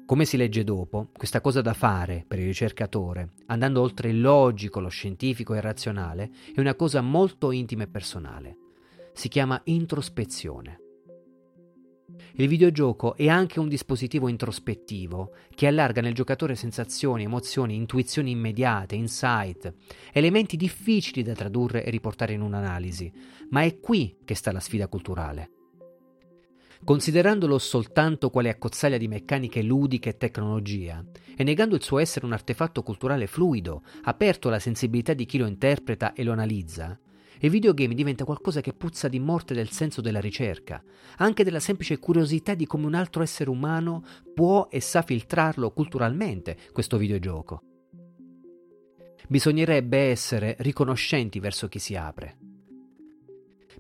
Come 0.04 0.24
si 0.24 0.36
legge 0.36 0.64
dopo, 0.64 1.10
questa 1.16 1.40
cosa 1.40 1.60
da 1.60 1.72
fare 1.72 2.24
per 2.26 2.40
il 2.40 2.46
ricercatore, 2.46 3.34
andando 3.46 3.80
oltre 3.80 4.08
il 4.08 4.20
logico, 4.20 4.80
lo 4.80 4.88
scientifico 4.88 5.54
e 5.54 5.58
il 5.58 5.62
razionale, 5.62 6.30
è 6.52 6.58
una 6.58 6.74
cosa 6.74 7.00
molto 7.00 7.52
intima 7.52 7.84
e 7.84 7.88
personale. 7.88 8.56
Si 9.12 9.28
chiama 9.28 9.60
introspezione. 9.66 10.87
Il 12.34 12.48
videogioco 12.48 13.16
è 13.16 13.28
anche 13.28 13.60
un 13.60 13.68
dispositivo 13.68 14.28
introspettivo 14.28 15.34
che 15.54 15.66
allarga 15.66 16.00
nel 16.00 16.14
giocatore 16.14 16.54
sensazioni, 16.54 17.24
emozioni, 17.24 17.74
intuizioni 17.74 18.30
immediate, 18.30 18.94
insight, 18.94 19.74
elementi 20.12 20.56
difficili 20.56 21.22
da 21.22 21.34
tradurre 21.34 21.84
e 21.84 21.90
riportare 21.90 22.32
in 22.32 22.40
un'analisi, 22.40 23.12
ma 23.50 23.62
è 23.62 23.78
qui 23.78 24.18
che 24.24 24.34
sta 24.34 24.52
la 24.52 24.60
sfida 24.60 24.88
culturale. 24.88 25.50
Considerandolo 26.82 27.58
soltanto 27.58 28.30
quale 28.30 28.50
accozzaglia 28.50 28.98
di 28.98 29.08
meccaniche 29.08 29.62
ludiche 29.62 30.10
e 30.10 30.16
tecnologia, 30.16 31.04
e 31.36 31.42
negando 31.42 31.74
il 31.74 31.82
suo 31.82 31.98
essere 31.98 32.24
un 32.24 32.32
artefatto 32.32 32.82
culturale 32.82 33.26
fluido, 33.26 33.82
aperto 34.04 34.48
alla 34.48 34.60
sensibilità 34.60 35.12
di 35.12 35.26
chi 35.26 35.38
lo 35.38 35.46
interpreta 35.46 36.12
e 36.12 36.22
lo 36.22 36.32
analizza, 36.32 36.98
e 37.40 37.48
videogame 37.48 37.94
diventa 37.94 38.24
qualcosa 38.24 38.60
che 38.60 38.72
puzza 38.72 39.08
di 39.08 39.18
morte 39.18 39.54
del 39.54 39.70
senso 39.70 40.00
della 40.00 40.20
ricerca, 40.20 40.82
anche 41.18 41.44
della 41.44 41.60
semplice 41.60 41.98
curiosità 41.98 42.54
di 42.54 42.66
come 42.66 42.86
un 42.86 42.94
altro 42.94 43.22
essere 43.22 43.50
umano 43.50 44.04
può 44.34 44.68
e 44.70 44.80
sa 44.80 45.02
filtrarlo 45.02 45.70
culturalmente 45.72 46.56
questo 46.72 46.96
videogioco. 46.96 47.62
Bisognerebbe 49.28 49.98
essere 49.98 50.56
riconoscenti 50.60 51.38
verso 51.38 51.68
chi 51.68 51.78
si 51.78 51.94
apre. 51.94 52.38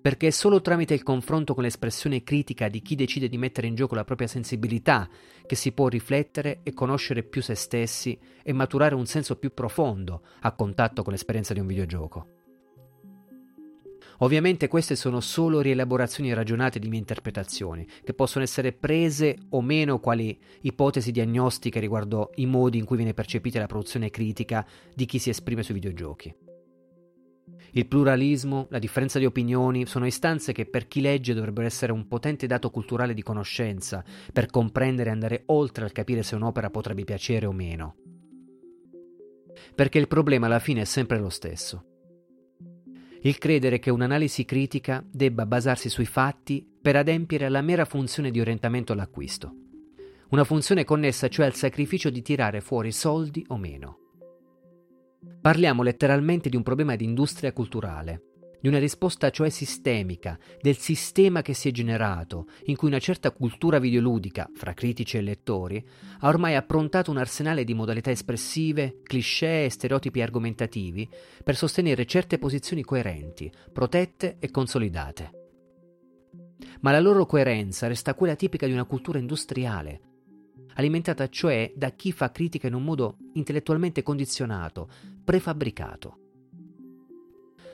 Perché 0.00 0.28
è 0.28 0.30
solo 0.30 0.60
tramite 0.60 0.94
il 0.94 1.02
confronto 1.02 1.54
con 1.54 1.64
l'espressione 1.64 2.22
critica 2.22 2.68
di 2.68 2.82
chi 2.82 2.94
decide 2.94 3.28
di 3.28 3.38
mettere 3.38 3.66
in 3.66 3.74
gioco 3.74 3.94
la 3.94 4.04
propria 4.04 4.28
sensibilità 4.28 5.08
che 5.44 5.56
si 5.56 5.72
può 5.72 5.88
riflettere 5.88 6.60
e 6.62 6.72
conoscere 6.72 7.24
più 7.24 7.42
se 7.42 7.54
stessi 7.54 8.16
e 8.42 8.52
maturare 8.52 8.94
un 8.94 9.06
senso 9.06 9.36
più 9.36 9.52
profondo 9.52 10.22
a 10.40 10.52
contatto 10.52 11.02
con 11.02 11.12
l'esperienza 11.12 11.52
di 11.52 11.60
un 11.60 11.66
videogioco. 11.66 12.37
Ovviamente 14.20 14.66
queste 14.66 14.96
sono 14.96 15.20
solo 15.20 15.60
rielaborazioni 15.60 16.32
ragionate 16.32 16.78
di 16.80 16.88
mie 16.88 16.98
interpretazioni, 16.98 17.86
che 18.02 18.14
possono 18.14 18.42
essere 18.42 18.72
prese 18.72 19.36
o 19.50 19.60
meno 19.60 20.00
quali 20.00 20.36
ipotesi 20.62 21.12
diagnostiche 21.12 21.78
riguardo 21.78 22.32
i 22.36 22.46
modi 22.46 22.78
in 22.78 22.84
cui 22.84 22.96
viene 22.96 23.14
percepita 23.14 23.60
la 23.60 23.66
produzione 23.66 24.10
critica 24.10 24.66
di 24.92 25.06
chi 25.06 25.18
si 25.18 25.30
esprime 25.30 25.62
sui 25.62 25.74
videogiochi. 25.74 26.34
Il 27.72 27.86
pluralismo, 27.86 28.66
la 28.70 28.78
differenza 28.78 29.18
di 29.18 29.24
opinioni 29.24 29.86
sono 29.86 30.06
istanze 30.06 30.52
che 30.52 30.66
per 30.66 30.88
chi 30.88 31.00
legge 31.00 31.34
dovrebbero 31.34 31.66
essere 31.66 31.92
un 31.92 32.08
potente 32.08 32.46
dato 32.46 32.70
culturale 32.70 33.14
di 33.14 33.22
conoscenza 33.22 34.02
per 34.32 34.46
comprendere 34.46 35.10
e 35.10 35.12
andare 35.12 35.42
oltre 35.46 35.84
al 35.84 35.92
capire 35.92 36.22
se 36.22 36.34
un'opera 36.34 36.70
potrebbe 36.70 37.04
piacere 37.04 37.46
o 37.46 37.52
meno. 37.52 37.96
Perché 39.74 39.98
il 39.98 40.08
problema 40.08 40.46
alla 40.46 40.58
fine 40.58 40.80
è 40.80 40.84
sempre 40.84 41.18
lo 41.18 41.28
stesso 41.28 41.87
il 43.22 43.38
credere 43.38 43.78
che 43.78 43.90
un'analisi 43.90 44.44
critica 44.44 45.04
debba 45.10 45.46
basarsi 45.46 45.88
sui 45.88 46.06
fatti 46.06 46.66
per 46.80 46.96
adempiere 46.96 47.46
alla 47.46 47.62
mera 47.62 47.84
funzione 47.84 48.30
di 48.30 48.40
orientamento 48.40 48.92
all'acquisto. 48.92 49.54
Una 50.30 50.44
funzione 50.44 50.84
connessa 50.84 51.28
cioè 51.28 51.46
al 51.46 51.54
sacrificio 51.54 52.10
di 52.10 52.22
tirare 52.22 52.60
fuori 52.60 52.92
soldi 52.92 53.44
o 53.48 53.56
meno. 53.56 53.98
Parliamo 55.40 55.82
letteralmente 55.82 56.48
di 56.48 56.56
un 56.56 56.62
problema 56.62 56.96
di 56.96 57.04
industria 57.04 57.52
culturale, 57.52 58.22
di 58.60 58.68
una 58.68 58.78
risposta 58.78 59.30
cioè 59.30 59.50
sistemica, 59.50 60.38
del 60.60 60.76
sistema 60.76 61.42
che 61.42 61.54
si 61.54 61.68
è 61.68 61.72
generato, 61.72 62.46
in 62.64 62.76
cui 62.76 62.88
una 62.88 62.98
certa 62.98 63.30
cultura 63.30 63.78
videoludica, 63.78 64.50
fra 64.54 64.74
critici 64.74 65.16
e 65.16 65.20
lettori, 65.20 65.84
ha 66.20 66.28
ormai 66.28 66.54
approntato 66.54 67.10
un 67.10 67.18
arsenale 67.18 67.64
di 67.64 67.74
modalità 67.74 68.10
espressive, 68.10 69.00
cliché 69.02 69.64
e 69.64 69.70
stereotipi 69.70 70.20
argomentativi 70.20 71.08
per 71.44 71.56
sostenere 71.56 72.06
certe 72.06 72.38
posizioni 72.38 72.82
coerenti, 72.82 73.50
protette 73.72 74.36
e 74.38 74.50
consolidate. 74.50 75.32
Ma 76.80 76.90
la 76.90 77.00
loro 77.00 77.26
coerenza 77.26 77.86
resta 77.86 78.14
quella 78.14 78.34
tipica 78.34 78.66
di 78.66 78.72
una 78.72 78.84
cultura 78.84 79.18
industriale, 79.18 80.00
alimentata 80.74 81.28
cioè 81.28 81.72
da 81.76 81.90
chi 81.90 82.12
fa 82.12 82.30
critica 82.30 82.66
in 82.66 82.74
un 82.74 82.82
modo 82.82 83.16
intellettualmente 83.34 84.02
condizionato, 84.02 84.88
prefabbricato 85.24 86.27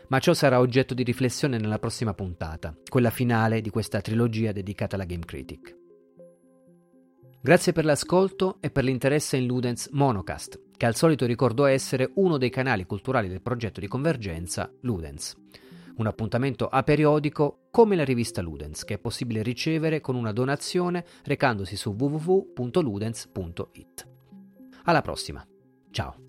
ma 0.09 0.19
ciò 0.19 0.35
sarà 0.35 0.61
oggetto 0.61 0.95
di 0.95 1.03
riflessione 1.03 1.59
nella 1.59 1.79
prossima 1.79 2.15
puntata, 2.15 2.77
quella 2.89 3.11
finale 3.11 3.61
di 3.61 3.71
questa 3.71 4.01
trilogia 4.01 4.53
dedicata 4.53 4.97
alla 4.97 5.05
Game 5.05 5.25
Critic. 5.25 5.83
Grazie 7.45 7.73
per 7.73 7.85
l'ascolto 7.85 8.57
e 8.61 8.71
per 8.71 8.85
l'interesse 8.85 9.37
in 9.37 9.45
Ludens 9.45 9.91
Monocast, 9.93 10.71
che 10.79 10.87
al 10.87 10.97
solito 10.97 11.27
ricordo 11.27 11.67
essere 11.67 12.11
uno 12.15 12.39
dei 12.39 12.49
canali 12.49 12.87
culturali 12.87 13.29
del 13.29 13.43
progetto 13.43 13.81
di 13.81 13.87
convergenza 13.87 14.73
Ludens. 14.81 15.37
Un 15.97 16.07
appuntamento 16.07 16.69
aperiodico 16.69 17.67
come 17.71 17.97
la 17.97 18.05
rivista 18.05 18.41
Ludens, 18.41 18.85
che 18.85 18.95
è 18.95 18.99
possibile 18.99 19.43
ricevere 19.43 20.01
con 20.01 20.17
una 20.17 20.33
donazione 20.33 21.05
recandosi 21.25 21.77
su 21.77 21.91
www.ludens.it. 21.91 24.09
Alla 24.85 25.03
prossima. 25.03 25.47
Ciao. 25.91 26.24